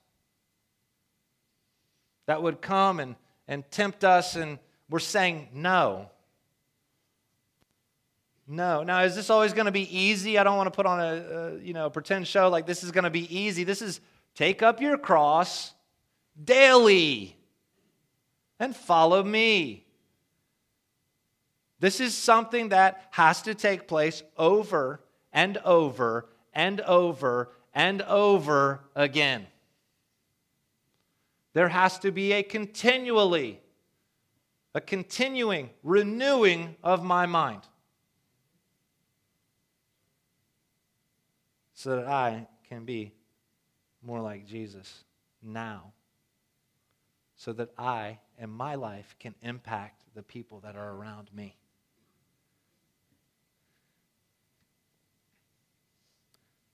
that 2.26 2.42
would 2.42 2.60
come 2.60 2.98
and, 2.98 3.16
and 3.52 3.70
tempt 3.70 4.02
us, 4.02 4.34
and 4.34 4.58
we're 4.88 4.98
saying 4.98 5.48
no. 5.52 6.08
No. 8.48 8.82
Now, 8.82 9.02
is 9.02 9.14
this 9.14 9.28
always 9.28 9.52
going 9.52 9.66
to 9.66 9.72
be 9.72 9.96
easy? 9.96 10.38
I 10.38 10.44
don't 10.44 10.56
want 10.56 10.68
to 10.68 10.76
put 10.76 10.86
on 10.86 11.00
a, 11.00 11.04
a 11.04 11.58
you 11.58 11.74
know 11.74 11.90
pretend 11.90 12.26
show 12.26 12.48
like 12.48 12.66
this 12.66 12.82
is 12.82 12.90
going 12.90 13.04
to 13.04 13.10
be 13.10 13.34
easy. 13.34 13.64
This 13.64 13.82
is 13.82 14.00
take 14.34 14.62
up 14.62 14.80
your 14.80 14.96
cross 14.96 15.74
daily 16.42 17.36
and 18.58 18.74
follow 18.74 19.22
me. 19.22 19.84
This 21.78 22.00
is 22.00 22.14
something 22.14 22.70
that 22.70 23.08
has 23.10 23.42
to 23.42 23.54
take 23.54 23.86
place 23.86 24.22
over 24.38 25.00
and 25.30 25.58
over 25.58 26.28
and 26.54 26.80
over 26.80 27.50
and 27.74 28.00
over 28.02 28.80
again. 28.94 29.46
There 31.54 31.68
has 31.68 31.98
to 32.00 32.10
be 32.10 32.32
a 32.32 32.42
continually, 32.42 33.60
a 34.74 34.80
continuing 34.80 35.70
renewing 35.82 36.76
of 36.82 37.04
my 37.04 37.26
mind. 37.26 37.62
So 41.74 41.96
that 41.96 42.06
I 42.06 42.46
can 42.68 42.84
be 42.84 43.12
more 44.02 44.20
like 44.20 44.46
Jesus 44.46 45.04
now, 45.42 45.92
so 47.36 47.52
that 47.52 47.70
I 47.76 48.18
and 48.38 48.50
my 48.50 48.76
life 48.76 49.16
can 49.18 49.34
impact 49.42 50.02
the 50.14 50.22
people 50.22 50.60
that 50.60 50.76
are 50.76 50.90
around 50.92 51.28
me. 51.34 51.56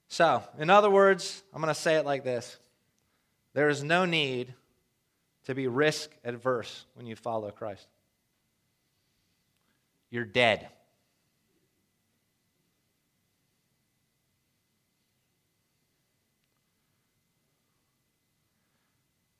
So, 0.08 0.42
in 0.58 0.70
other 0.70 0.90
words, 0.90 1.42
I'm 1.52 1.60
going 1.60 1.72
to 1.72 1.80
say 1.80 1.96
it 1.96 2.04
like 2.04 2.24
this. 2.24 2.58
There 3.52 3.68
is 3.68 3.82
no 3.82 4.04
need 4.04 4.54
to 5.48 5.54
be 5.54 5.66
risk 5.66 6.10
adverse 6.24 6.84
when 6.92 7.06
you 7.06 7.16
follow 7.16 7.50
Christ. 7.50 7.86
You're 10.10 10.26
dead. 10.26 10.68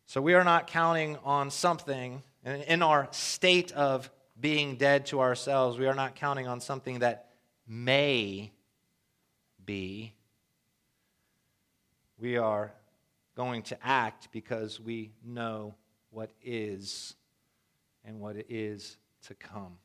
So 0.07 0.23
we 0.23 0.33
are 0.33 0.44
not 0.44 0.66
counting 0.66 1.18
on 1.25 1.51
something 1.51 2.23
and 2.42 2.62
in 2.62 2.83
our 2.83 3.09
state 3.11 3.73
of 3.73 4.11
being 4.40 4.77
dead 4.77 5.05
to 5.07 5.21
ourselves. 5.21 5.77
We 5.77 5.88
are 5.88 5.94
not 5.94 6.16
counting 6.16 6.49
on 6.49 6.62
something 6.62 7.01
that 7.01 7.33
may 7.66 8.51
be. 9.62 10.14
We 12.18 12.38
are 12.38 12.73
going 13.37 13.61
to 13.64 13.87
act 13.87 14.29
because 14.33 14.81
we 14.81 15.11
know 15.23 15.75
what 16.19 16.33
is 16.43 17.15
and 18.05 18.19
what 18.19 18.35
is 18.49 18.97
to 19.25 19.35
come. 19.35 19.79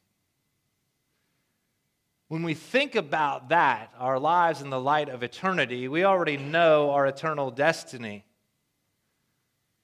When 2.27 2.41
we 2.41 2.55
think 2.55 2.95
about 2.95 3.49
that, 3.49 3.93
our 3.99 4.17
lives 4.17 4.59
in 4.59 4.71
the 4.71 4.79
light 4.79 5.09
of 5.09 5.21
eternity, 5.21 5.87
we 5.87 6.03
already 6.03 6.37
know 6.37 6.89
our 6.89 7.05
eternal 7.05 7.51
destiny. 7.51 8.25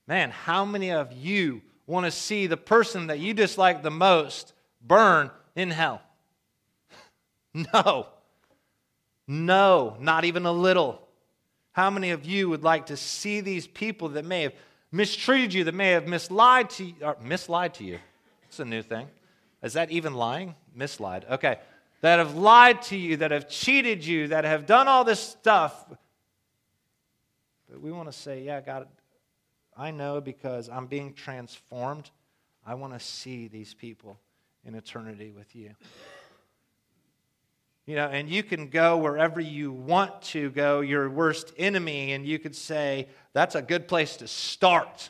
Man, 0.08 0.32
how 0.32 0.66
many 0.66 0.90
of 0.90 1.14
you 1.14 1.62
want 1.86 2.08
to 2.08 2.12
see 2.12 2.48
the 2.48 2.58
person 2.58 3.06
that 3.08 3.20
you 3.20 3.36
dislike 3.36 3.84
the 3.84 3.92
most 3.92 4.54
burn 4.82 5.30
in 5.56 5.70
hell? 5.70 6.02
No. 7.74 8.08
No, 9.28 9.98
not 10.00 10.26
even 10.26 10.48
a 10.48 10.52
little. 10.52 11.08
How 11.74 11.92
many 11.92 12.10
of 12.10 12.26
you 12.26 12.50
would 12.50 12.64
like 12.64 12.88
to 12.88 12.98
see 12.98 13.40
these 13.40 13.68
people 13.68 14.10
that 14.10 14.26
may 14.26 14.42
have 14.42 14.54
mistreated 14.92 15.54
you, 15.54 15.64
that 15.66 15.76
may 15.76 15.90
have 15.90 16.06
mislied 16.06 16.70
to 16.78 16.86
you, 16.86 16.96
or 17.02 17.16
mislied 17.16 17.74
to 17.74 17.84
you? 17.84 18.00
It's 18.48 18.60
a 18.60 18.66
new 18.66 18.82
thing. 18.82 19.08
Is 19.62 19.74
that 19.74 19.92
even 19.92 20.14
lying? 20.14 20.56
Mislied. 20.78 21.30
Okay. 21.30 21.60
That 22.02 22.20
have 22.20 22.36
lied 22.36 22.82
to 22.84 22.98
you, 22.98 23.18
that 23.18 23.32
have 23.32 23.50
cheated 23.50 24.06
you, 24.06 24.30
that 24.30 24.46
have 24.46 24.66
done 24.66 24.88
all 24.88 25.04
this 25.04 25.20
stuff. 25.20 25.86
But 27.70 27.82
we 27.82 27.92
want 27.92 28.10
to 28.12 28.18
say, 28.18 28.44
yeah, 28.44 28.62
God, 28.62 28.88
I 29.76 29.92
know 29.92 30.22
because 30.22 30.70
I'm 30.70 30.88
being 30.88 31.14
transformed. 31.14 32.10
I 32.66 32.76
want 32.76 32.94
to 32.94 33.00
see 33.00 33.48
these 33.48 33.74
people 33.74 34.18
in 34.66 34.76
eternity 34.76 35.32
with 35.36 35.56
you. 35.56 35.72
You 37.90 37.96
know, 37.96 38.06
and 38.06 38.30
you 38.30 38.44
can 38.44 38.68
go 38.68 38.98
wherever 38.98 39.42
you 39.42 39.72
want 39.72 40.22
to 40.22 40.52
go, 40.52 40.82
your 40.82 41.10
worst 41.10 41.54
enemy, 41.58 42.12
and 42.12 42.24
you 42.24 42.38
could 42.38 42.56
say, 42.56 43.08
that's 43.34 43.56
a 43.56 43.64
good 43.64 43.88
place 43.88 44.16
to 44.18 44.28
start. 44.28 45.10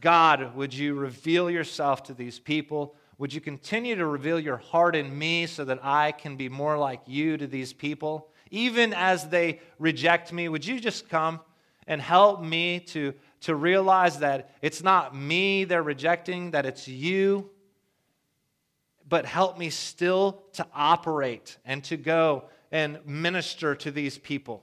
God, 0.00 0.56
would 0.56 0.72
you 0.72 0.94
reveal 0.94 1.50
yourself 1.50 2.04
to 2.04 2.14
these 2.14 2.38
people? 2.38 2.94
Would 3.18 3.34
you 3.34 3.42
continue 3.42 3.96
to 3.96 4.06
reveal 4.06 4.40
your 4.40 4.56
heart 4.56 4.96
in 4.96 5.18
me 5.18 5.44
so 5.44 5.62
that 5.66 5.84
I 5.84 6.12
can 6.12 6.36
be 6.36 6.48
more 6.48 6.78
like 6.78 7.02
you 7.04 7.36
to 7.36 7.46
these 7.46 7.74
people? 7.74 8.30
Even 8.50 8.94
as 8.94 9.28
they 9.28 9.60
reject 9.78 10.32
me, 10.32 10.48
would 10.48 10.64
you 10.64 10.80
just 10.80 11.06
come 11.10 11.38
and 11.86 12.00
help 12.00 12.40
me 12.40 12.80
to 12.80 13.12
to 13.42 13.54
realize 13.54 14.20
that 14.20 14.54
it's 14.62 14.82
not 14.82 15.14
me 15.14 15.64
they're 15.64 15.82
rejecting, 15.82 16.52
that 16.52 16.64
it's 16.64 16.88
you. 16.88 17.50
But 19.10 19.26
help 19.26 19.58
me 19.58 19.70
still 19.70 20.44
to 20.52 20.66
operate 20.72 21.58
and 21.64 21.82
to 21.84 21.96
go 21.96 22.44
and 22.70 23.04
minister 23.04 23.74
to 23.74 23.90
these 23.90 24.16
people. 24.16 24.62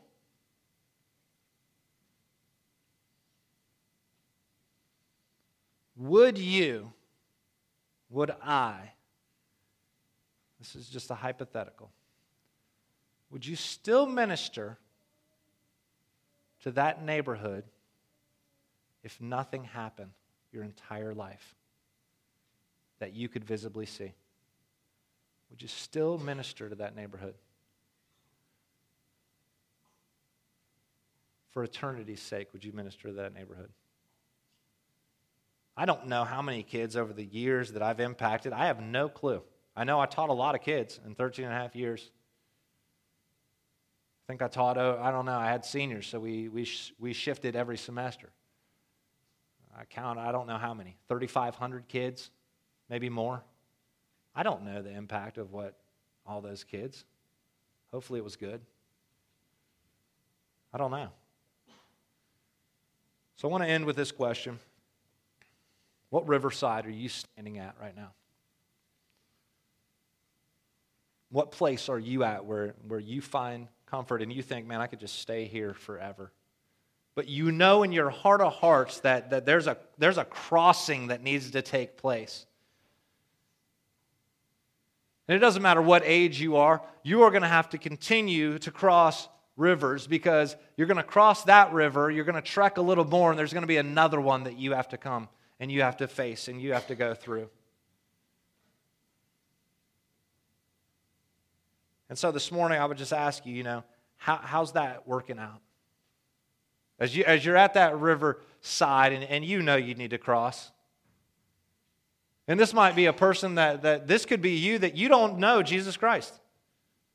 Would 5.98 6.38
you, 6.38 6.94
would 8.10 8.32
I, 8.42 8.94
this 10.60 10.76
is 10.76 10.88
just 10.88 11.12
a 11.12 11.16
hypothetical, 11.16 11.92
would 13.30 13.46
you 13.46 13.58
still 13.58 14.06
minister 14.06 14.78
to 16.62 16.72
that 16.72 17.04
neighborhood 17.04 17.66
if 19.04 19.20
nothing 19.20 19.66
happened 19.66 20.12
your 20.54 20.64
entire 20.64 21.14
life 21.14 21.54
that 23.00 23.14
you 23.14 23.28
could 23.28 23.44
visibly 23.44 23.86
see? 23.86 24.14
Would 25.50 25.62
you 25.62 25.68
still 25.68 26.18
minister 26.18 26.70
to 26.70 26.76
that 26.76 26.96
neighborhood? 26.96 27.36
For 31.52 31.64
eternity's 31.64 32.22
sake, 32.22 32.54
would 32.54 32.64
you 32.64 32.74
minister 32.74 33.08
to 33.08 33.14
that 33.16 33.34
neighborhood? 33.34 33.70
I 35.76 35.86
don't 35.86 36.08
know 36.08 36.24
how 36.24 36.42
many 36.42 36.64
kids 36.64 36.96
over 36.96 37.14
the 37.14 37.24
years 37.24 37.74
that 37.74 37.84
I've 37.84 38.00
impacted. 38.00 38.52
I 38.52 38.66
have 38.66 38.82
no 38.82 39.10
clue. 39.10 39.44
I 39.76 39.84
know 39.84 40.00
I 40.00 40.08
taught 40.08 40.30
a 40.30 40.34
lot 40.34 40.56
of 40.56 40.62
kids 40.62 41.00
in 41.06 41.14
13 41.14 41.46
and 41.46 41.54
a 41.54 41.58
half 41.58 41.76
years. 41.76 42.12
I 44.28 44.32
think 44.32 44.42
I 44.42 44.48
taught, 44.48 44.78
oh, 44.78 45.00
I 45.02 45.12
don't 45.12 45.26
know, 45.26 45.38
I 45.38 45.48
had 45.48 45.64
seniors, 45.64 46.08
so 46.08 46.20
we, 46.20 46.50
we, 46.50 46.68
we 47.00 47.14
shifted 47.14 47.56
every 47.56 47.78
semester. 47.78 48.30
I 49.78 49.86
count, 49.86 50.18
I 50.18 50.32
don't 50.32 50.48
know 50.48 50.58
how 50.58 50.74
many, 50.74 50.98
3,500 51.08 51.88
kids, 51.88 52.32
maybe 52.90 53.10
more. 53.10 53.44
I 54.38 54.43
don't 54.43 54.63
know 54.63 54.84
the 54.84 54.91
impact 54.91 55.39
of 55.39 55.52
what 55.52 55.73
all 56.26 56.41
those 56.41 56.63
kids. 56.63 57.04
Hopefully 57.91 58.19
it 58.19 58.23
was 58.23 58.36
good. 58.36 58.62
I 60.71 60.78
don't 60.78 60.91
know. 60.91 61.10
So 63.38 63.47
I 63.47 63.52
want 63.52 63.63
to 63.63 63.69
end 63.69 63.86
with 63.86 63.95
this 63.95 64.12
question 64.12 64.60
What 66.12 66.28
riverside 66.28 66.86
are 66.86 66.91
you 66.91 67.10
standing 67.10 67.58
at 67.58 67.76
right 67.82 67.95
now? 67.95 68.12
What 71.30 71.52
place 71.52 71.89
are 71.89 72.00
you 72.00 72.23
at 72.23 72.45
where, 72.45 72.76
where 72.88 73.00
you 73.00 73.21
find 73.21 73.67
comfort 73.88 74.21
and 74.21 74.32
you 74.32 74.43
think, 74.43 74.67
man, 74.67 74.82
I 74.82 74.88
could 74.88 75.00
just 75.00 75.19
stay 75.19 75.45
here 75.45 75.73
forever? 75.73 76.32
but 77.17 77.28
you 77.28 77.52
know 77.52 77.82
in 77.82 77.91
your 77.91 78.12
heart 78.12 78.41
of 78.41 78.53
hearts 78.53 78.99
that, 78.99 79.32
that 79.32 79.43
there's, 79.43 79.66
a, 79.66 79.76
there's 79.97 80.20
a 80.20 80.24
crossing 80.24 81.07
that 81.07 81.24
needs 81.24 81.49
to 81.49 81.64
take 81.64 81.97
place. 81.97 82.45
And 85.28 85.36
it 85.36 85.39
doesn't 85.39 85.61
matter 85.61 85.82
what 85.82 86.03
age 86.05 86.39
you 86.39 86.55
are, 86.55 86.82
you 87.03 87.23
are 87.23 87.32
going 87.32 87.41
to 87.41 87.47
have 87.47 87.69
to 87.69 87.78
continue 87.78 88.57
to 88.59 88.71
cross 88.71 89.28
rivers 89.57 90.07
because 90.07 90.55
you're 90.78 90.88
going 90.88 90.97
to 90.97 91.03
cross 91.03 91.43
that 91.43 91.73
river, 91.73 92.09
you're 92.09 92.23
going 92.23 92.36
to 92.36 92.41
trek 92.41 92.78
a 92.78 92.82
little 92.82 93.05
more, 93.05 93.32
and 93.32 93.38
there's 93.38 93.53
going 93.53 93.63
to 93.63 93.67
be 93.67 93.78
another 93.78 94.21
one 94.21 94.43
that 94.43 94.57
you 94.57 94.73
have 94.73 94.88
to 94.89 94.97
come 94.97 95.28
and 95.59 95.71
you 95.71 95.82
have 95.82 95.97
to 95.97 96.07
face 96.07 96.47
and 96.47 96.61
you 96.61 96.73
have 96.73 96.88
to 96.88 96.95
go 96.95 97.13
through. 97.13 97.49
And 102.09 102.17
so 102.17 102.32
this 102.32 102.51
morning, 102.51 102.80
I 102.80 102.86
would 102.86 102.97
just 102.97 103.11
ask 103.11 103.45
you, 103.45 103.53
you 103.53 103.63
know, 103.63 103.84
how, 104.15 104.38
how's 104.41 104.73
that 104.73 105.07
working 105.07 105.39
out? 105.39 105.59
As, 106.99 107.15
you, 107.15 107.25
as 107.25 107.45
you're 107.45 107.57
at 107.57 107.73
that 107.73 107.97
river 107.97 108.41
side 108.61 109.13
and, 109.13 109.23
and 109.25 109.43
you 109.43 109.61
know 109.61 109.75
you 109.75 109.93
need 109.93 110.11
to 110.11 110.17
cross. 110.17 110.71
And 112.48 112.60
this 112.60 112.74
might 112.74 112.95
be 112.95 113.06
a 113.06 113.14
person 113.14 113.56
that, 113.56 113.82
that 113.82 114.08
this 114.08 114.26
could 114.26 114.41
be 114.41 114.52
you 114.52 114.80
that 114.80 114.95
you 114.95 115.10
don't 115.10 115.38
know 115.38 115.62
Jesus 115.62 115.98
Christ. 115.98 116.34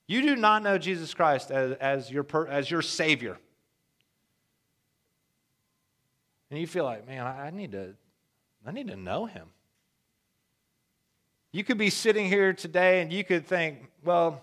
you 0.06 0.20
do 0.22 0.36
not 0.36 0.62
know 0.62 0.76
Jesus 0.76 1.14
Christ 1.14 1.50
as, 1.50 1.72
as, 1.78 2.10
your, 2.10 2.26
as 2.48 2.70
your 2.70 2.82
Savior, 2.82 3.38
and 6.50 6.60
you 6.60 6.66
feel 6.66 6.84
like, 6.84 7.08
man, 7.08 7.26
I 7.26 7.48
need 7.48 7.72
to, 7.72 7.94
I 8.66 8.72
need 8.72 8.88
to 8.88 8.96
know 8.96 9.24
Him. 9.24 9.48
You 11.50 11.64
could 11.64 11.78
be 11.78 11.88
sitting 11.88 12.26
here 12.26 12.52
today 12.52 13.00
and 13.00 13.10
you 13.10 13.24
could 13.24 13.46
think, 13.46 13.90
well, 14.04 14.42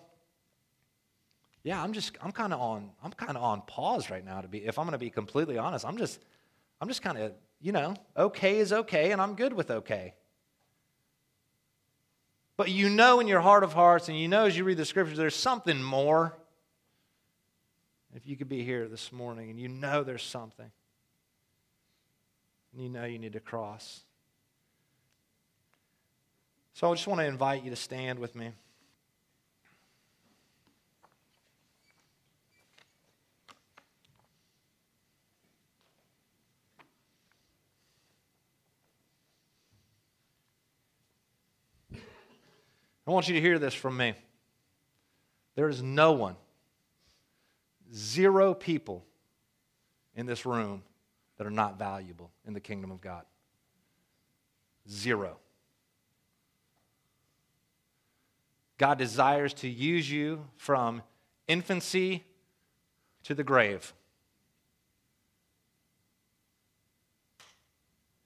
yeah, 1.64 1.84
I'm 1.84 1.94
just, 1.94 2.18
I'm 2.20 2.32
kind 2.32 2.52
of 2.52 2.60
on, 2.60 2.90
I'm 3.04 3.12
kind 3.12 3.38
of 3.38 3.44
on 3.44 3.62
pause 3.62 4.10
right 4.10 4.26
now 4.26 4.42
to 4.42 4.48
be, 4.48 4.66
if 4.66 4.80
I'm 4.80 4.86
going 4.86 4.94
to 4.94 4.98
be 4.98 5.12
completely 5.12 5.60
honest, 5.60 5.86
I'm 5.86 5.98
just, 5.98 6.20
I'm 6.82 6.88
just 6.88 7.04
kind 7.04 7.20
of, 7.20 7.34
you 7.62 7.72
know, 7.72 7.94
okay 8.18 8.58
is 8.58 8.74
okay 8.74 9.12
and 9.12 9.22
I'm 9.22 9.36
good 9.36 9.54
with 9.54 9.70
okay. 9.70 10.16
But 12.60 12.72
you 12.72 12.90
know 12.90 13.22
in 13.22 13.30
your 13.30 13.40
heart 13.40 13.64
of 13.64 13.72
hearts, 13.72 14.10
and 14.10 14.20
you 14.20 14.28
know 14.28 14.44
as 14.44 14.58
you 14.58 14.66
read 14.66 14.76
the 14.76 14.84
scriptures, 14.84 15.18
there's 15.18 15.34
something 15.34 15.82
more. 15.82 16.38
If 18.14 18.28
you 18.28 18.36
could 18.36 18.50
be 18.50 18.66
here 18.66 18.90
this 18.90 19.14
morning 19.14 19.50
and 19.50 19.58
you 19.58 19.70
know 19.70 20.04
there's 20.04 20.24
something, 20.24 20.70
and 22.74 22.84
you 22.84 22.90
know 22.90 23.06
you 23.06 23.18
need 23.18 23.32
to 23.32 23.40
cross. 23.40 24.02
So 26.74 26.92
I 26.92 26.96
just 26.96 27.08
want 27.08 27.22
to 27.22 27.28
invite 27.28 27.64
you 27.64 27.70
to 27.70 27.78
stand 27.78 28.20
with 28.20 28.36
me. 28.36 28.52
I 43.10 43.12
want 43.12 43.28
you 43.28 43.34
to 43.34 43.42
hear 43.42 43.58
this 43.58 43.74
from 43.74 43.98
me. 43.98 44.14
There 45.56 45.68
is 45.68 45.82
no 45.82 46.12
one, 46.12 46.36
zero 47.92 48.54
people 48.54 49.04
in 50.16 50.28
this 50.28 50.46
room 50.46 50.84
that 51.38 51.48
are 51.48 51.52
not 51.52 51.80
valuable 51.80 52.30
in 52.46 52.54
the 52.54 52.60
kingdom 52.60 52.92
of 52.92 53.02
God. 53.02 53.24
Zero. 54.88 55.38
God 58.78 59.00
desires 59.00 59.56
to 59.56 59.68
use 59.68 60.10
you 60.10 60.46
from 60.58 61.02
infancy 61.48 62.24
to 63.24 63.34
the 63.34 63.44
grave. 63.44 63.92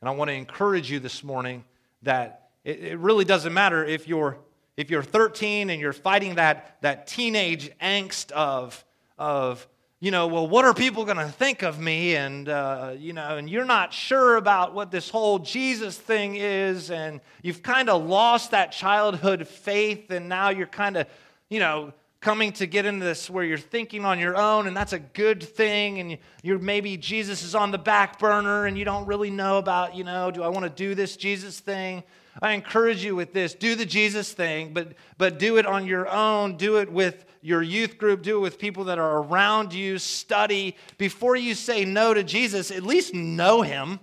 And 0.01 0.09
I 0.09 0.11
want 0.11 0.27
to 0.27 0.34
encourage 0.34 0.91
you 0.91 0.99
this 0.99 1.23
morning 1.23 1.63
that 2.01 2.49
it, 2.65 2.99
really 2.99 3.23
doesn't 3.23 3.53
matter 3.53 3.86
if 3.86 4.09
you're 4.09 4.38
if 4.78 4.89
you're 4.89 5.03
13 5.03 5.69
and 5.69 5.80
you're 5.80 5.93
fighting 5.93 6.36
that, 6.36 6.78
that 6.82 7.07
teenage 7.07 7.71
angst 7.80 8.32
of, 8.32 8.84
of, 9.17 9.67
you 9.99 10.11
know, 10.11 10.28
well, 10.28 10.47
what 10.47 10.65
are 10.65 10.74
people 10.74 11.05
going 11.05 11.17
to 11.17 11.30
think 11.30 11.61
of 11.61 11.80
me? 11.80 12.15
And, 12.15 12.49
uh, 12.49 12.93
you 12.97 13.13
know, 13.13 13.38
and 13.38 13.49
you're 13.49 13.65
not 13.65 13.93
sure 13.93 14.36
about 14.36 14.74
what 14.74 14.91
this 14.91 15.09
whole 15.09 15.39
Jesus 15.39 15.97
thing 15.97 16.36
is, 16.36 16.91
and 16.91 17.21
you've 17.41 17.63
kind 17.63 17.89
of 17.89 18.05
lost 18.05 18.51
that 18.51 18.71
childhood 18.71 19.47
faith, 19.47 20.11
and 20.11 20.28
now 20.28 20.49
you're 20.49 20.67
kind 20.67 20.97
of, 20.97 21.07
you 21.49 21.59
know, 21.59 21.93
coming 22.19 22.51
to 22.53 22.65
get 22.65 22.86
into 22.86 23.05
this 23.05 23.30
where 23.30 23.43
you're 23.43 23.57
thinking 23.57 24.03
on 24.03 24.17
your 24.17 24.36
own, 24.36 24.67
and 24.67 24.76
that's 24.76 24.93
a 24.93 24.99
good 24.99 25.43
thing, 25.43 25.99
and 25.99 26.17
you're 26.41 26.59
maybe 26.59 26.97
Jesus 26.97 27.43
is 27.43 27.53
on 27.53 27.71
the 27.71 27.78
back 27.78 28.17
burner, 28.17 28.65
and 28.65 28.78
you 28.78 28.86
don't 28.86 29.05
really 29.05 29.30
know 29.30 29.57
about, 29.57 29.95
you 29.95 30.03
know, 30.03 30.32
do 30.32 30.41
I 30.41 30.47
want 30.47 30.63
to 30.63 30.69
do 30.69 30.95
this 30.95 31.15
Jesus 31.15 31.59
thing? 31.59 32.03
I 32.41 32.53
encourage 32.53 33.03
you 33.03 33.15
with 33.15 33.34
this 33.34 33.53
do 33.53 33.75
the 33.75 33.86
Jesus 33.86 34.31
thing, 34.31 34.73
but, 34.73 34.93
but 35.17 35.39
do 35.39 35.57
it 35.57 35.65
on 35.65 35.86
your 35.86 36.07
own. 36.07 36.57
Do 36.57 36.77
it 36.77 36.91
with 36.91 37.25
your 37.41 37.61
youth 37.61 37.97
group. 37.97 38.23
Do 38.23 38.38
it 38.38 38.41
with 38.41 38.57
people 38.57 38.86
that 38.86 38.97
are 38.99 39.17
around 39.19 39.73
you. 39.73 39.97
Study. 39.99 40.75
Before 40.97 41.36
you 41.36 41.53
say 41.53 41.86
no 41.86 42.13
to 42.13 42.23
Jesus, 42.23 42.71
at 42.71 42.84
least 42.84 43.13
know 43.13 43.61
him. 43.61 43.99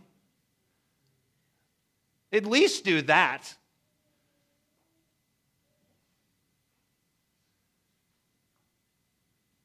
At 2.32 2.46
least 2.46 2.84
do 2.84 3.02
that. 3.02 3.54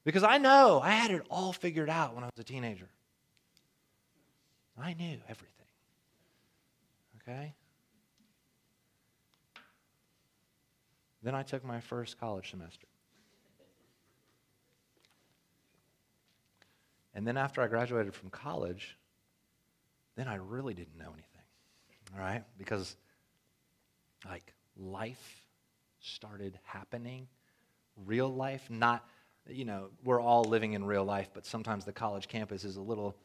Because 0.04 0.24
I 0.24 0.38
know 0.38 0.80
I 0.84 0.92
had 0.92 1.12
it 1.12 1.24
all 1.30 1.52
figured 1.52 1.90
out 1.90 2.14
when 2.14 2.24
I 2.24 2.28
was 2.28 2.40
a 2.40 2.44
teenager. 2.44 2.88
I 4.78 4.94
knew 4.94 5.18
everything. 5.28 5.50
Okay? 7.22 7.54
Then 11.26 11.34
I 11.34 11.42
took 11.42 11.66
my 11.66 11.80
first 11.80 12.20
college 12.20 12.52
semester. 12.52 12.86
And 17.16 17.26
then 17.26 17.36
after 17.36 17.64
I 17.64 17.68
graduated 17.68 18.14
from 18.14 18.30
college, 18.30 18.96
then 20.16 20.28
I 20.28 20.36
really 20.36 20.76
didn't 20.76 20.96
know 20.96 21.12
anything. 21.14 21.42
All 22.14 22.20
right? 22.20 22.44
Because, 22.60 22.96
like, 24.24 24.54
life 24.78 25.42
started 26.00 26.60
happening, 26.64 27.28
real 28.06 28.32
life, 28.32 28.68
not, 28.70 29.04
you 29.50 29.66
know, 29.66 29.88
we're 30.04 30.22
all 30.22 30.44
living 30.44 30.74
in 30.74 30.86
real 30.86 31.06
life, 31.06 31.32
but 31.34 31.44
sometimes 31.44 31.86
the 31.86 31.92
college 31.92 32.28
campus 32.28 32.64
is 32.64 32.76
a 32.76 32.82
little, 32.82 33.16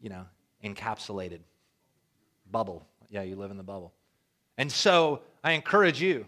you 0.00 0.08
know, 0.08 0.26
encapsulated. 0.64 1.38
Bubble. 2.50 2.84
Yeah, 3.08 3.22
you 3.22 3.36
live 3.36 3.52
in 3.52 3.56
the 3.56 3.62
bubble. 3.62 3.92
And 4.58 4.72
so 4.72 5.20
I 5.44 5.52
encourage 5.52 6.02
you 6.02 6.26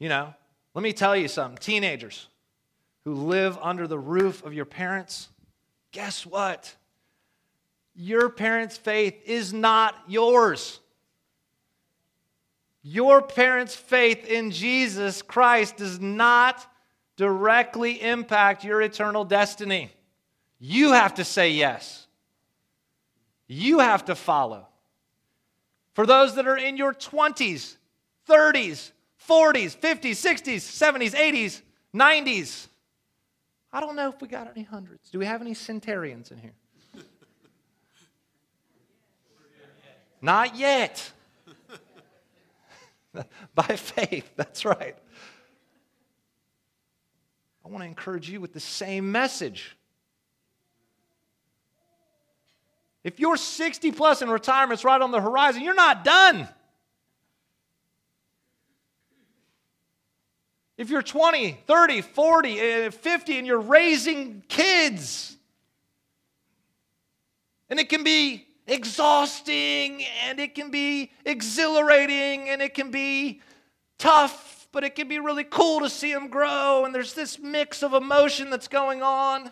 you 0.00 0.08
know, 0.08 0.34
let 0.74 0.82
me 0.82 0.92
tell 0.92 1.14
you 1.14 1.28
something 1.28 1.58
teenagers 1.58 2.26
who 3.04 3.14
live 3.14 3.56
under 3.62 3.86
the 3.86 3.98
roof 3.98 4.44
of 4.44 4.52
your 4.52 4.64
parents, 4.64 5.28
guess 5.92 6.26
what? 6.26 6.74
Your 7.94 8.28
parents' 8.28 8.76
faith 8.76 9.14
is 9.26 9.52
not 9.52 9.94
yours. 10.08 10.80
Your 12.82 13.20
parents' 13.20 13.76
faith 13.76 14.26
in 14.26 14.50
Jesus 14.50 15.22
Christ 15.22 15.76
does 15.76 16.00
not 16.00 16.66
directly 17.16 18.00
impact 18.00 18.64
your 18.64 18.80
eternal 18.80 19.24
destiny. 19.24 19.90
You 20.58 20.92
have 20.92 21.14
to 21.14 21.24
say 21.24 21.50
yes. 21.50 22.06
You 23.46 23.80
have 23.80 24.06
to 24.06 24.14
follow. 24.14 24.66
For 25.94 26.06
those 26.06 26.36
that 26.36 26.46
are 26.46 26.56
in 26.56 26.76
your 26.76 26.94
20s, 26.94 27.76
30s, 28.28 28.92
40s, 29.28 29.76
50s, 29.76 30.10
60s, 30.10 30.56
70s, 30.56 31.14
80s, 31.14 31.60
90s. 31.94 32.66
I 33.72 33.80
don't 33.80 33.94
know 33.94 34.08
if 34.08 34.20
we 34.20 34.28
got 34.28 34.48
any 34.54 34.64
hundreds. 34.64 35.10
Do 35.10 35.18
we 35.18 35.26
have 35.26 35.40
any 35.40 35.54
centurions 35.54 36.30
in 36.30 36.38
here? 36.38 36.54
Not 40.22 40.56
yet. 40.56 41.12
By 43.54 43.64
faith, 43.64 44.30
that's 44.36 44.64
right. 44.64 44.96
I 47.64 47.68
want 47.68 47.82
to 47.82 47.88
encourage 47.88 48.28
you 48.28 48.40
with 48.40 48.52
the 48.52 48.60
same 48.60 49.12
message. 49.12 49.76
If 53.02 53.18
you're 53.18 53.36
60 53.36 53.92
plus 53.92 54.20
and 54.20 54.30
retirement's 54.30 54.84
right 54.84 55.00
on 55.00 55.10
the 55.10 55.20
horizon, 55.20 55.62
you're 55.62 55.74
not 55.74 56.04
done. 56.04 56.48
If 60.80 60.88
you're 60.88 61.02
20, 61.02 61.58
30, 61.66 62.00
40, 62.00 62.58
eh, 62.58 62.88
50, 62.88 63.36
and 63.36 63.46
you're 63.46 63.60
raising 63.60 64.42
kids, 64.48 65.36
and 67.68 67.78
it 67.78 67.90
can 67.90 68.02
be 68.02 68.46
exhausting, 68.66 70.02
and 70.24 70.40
it 70.40 70.54
can 70.54 70.70
be 70.70 71.12
exhilarating, 71.26 72.48
and 72.48 72.62
it 72.62 72.72
can 72.72 72.90
be 72.90 73.42
tough, 73.98 74.68
but 74.72 74.82
it 74.82 74.94
can 74.94 75.06
be 75.06 75.18
really 75.18 75.44
cool 75.44 75.80
to 75.80 75.90
see 75.90 76.14
them 76.14 76.28
grow, 76.28 76.86
and 76.86 76.94
there's 76.94 77.12
this 77.12 77.38
mix 77.38 77.82
of 77.82 77.92
emotion 77.92 78.48
that's 78.48 78.66
going 78.66 79.02
on. 79.02 79.50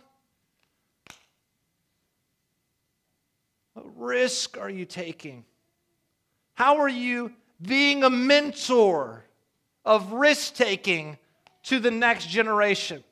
What 3.74 3.84
risk 3.98 4.56
are 4.56 4.70
you 4.70 4.86
taking? 4.86 5.44
How 6.54 6.78
are 6.78 6.88
you 6.88 7.34
being 7.60 8.02
a 8.02 8.08
mentor? 8.08 9.27
Of 9.88 10.12
risk 10.12 10.54
taking 10.54 11.16
to 11.62 11.80
the 11.80 11.90
next 11.90 12.28
generation. 12.28 13.02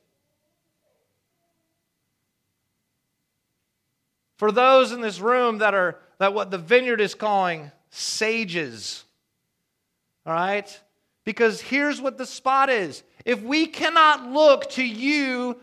For 4.37 4.53
those 4.53 4.93
in 4.93 5.01
this 5.01 5.19
room 5.19 5.59
that 5.59 5.73
are 5.73 5.99
that 6.19 6.35
what 6.35 6.51
the 6.51 6.59
vineyard 6.59 7.01
is 7.01 7.15
calling 7.15 7.73
sages. 7.89 9.05
All 10.27 10.35
right? 10.35 10.81
Because 11.25 11.63
here's 11.63 11.99
what 11.99 12.19
the 12.19 12.27
spot 12.27 12.69
is. 12.69 13.03
If 13.25 13.43
we 13.43 13.67
cannot 13.67 14.31
look 14.31 14.69
to 14.73 14.85
you 14.85 15.57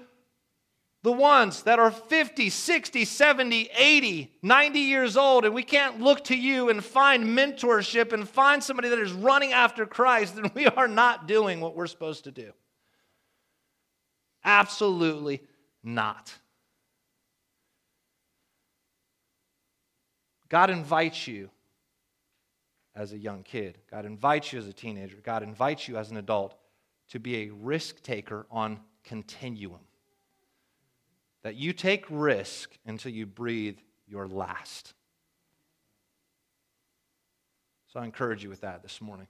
the 1.04 1.12
ones 1.12 1.64
that 1.64 1.80
are 1.80 1.92
50, 1.92 2.50
60, 2.50 3.06
70, 3.06 3.70
80, 3.78 4.34
90 4.42 4.80
years 4.80 5.18
old, 5.18 5.44
and 5.44 5.54
we 5.54 5.64
can't 5.64 6.00
look 6.00 6.24
to 6.26 6.36
you 6.36 6.70
and 6.70 6.84
find 6.84 7.26
mentorship 7.26 8.14
and 8.14 8.28
find 8.28 8.64
somebody 8.64 8.88
that 8.88 9.00
is 9.00 9.12
running 9.12 9.52
after 9.52 9.86
Christ, 9.86 10.38
then 10.38 10.50
we 10.56 10.66
are 10.66 10.88
not 10.88 11.28
doing 11.28 11.60
what 11.60 11.76
we're 11.76 11.88
supposed 11.88 12.24
to 12.24 12.32
do. 12.32 12.54
Absolutely 14.46 15.42
not. 15.84 16.34
God 20.48 20.70
invites 20.70 21.28
you 21.28 21.50
as 22.96 23.12
a 23.12 23.18
young 23.18 23.44
kid, 23.44 23.78
God 23.92 24.06
invites 24.06 24.54
you 24.54 24.60
as 24.60 24.68
a 24.68 24.74
teenager, 24.74 25.18
God 25.22 25.44
invites 25.44 25.88
you 25.88 25.98
as 25.98 26.12
an 26.12 26.18
adult 26.18 26.56
to 27.10 27.20
be 27.20 27.48
a 27.48 27.50
risk 27.50 28.02
taker 28.04 28.46
on 28.50 28.80
continuum. 29.04 29.82
That 31.44 31.56
you 31.56 31.74
take 31.74 32.06
risk 32.10 32.78
until 32.86 33.12
you 33.12 33.26
breathe 33.26 33.78
your 34.08 34.28
last. 34.28 34.94
So 37.88 38.00
I 38.00 38.06
encourage 38.06 38.44
you 38.44 38.50
with 38.50 38.62
that 38.62 38.82
this 38.82 39.02
morning. 39.02 39.28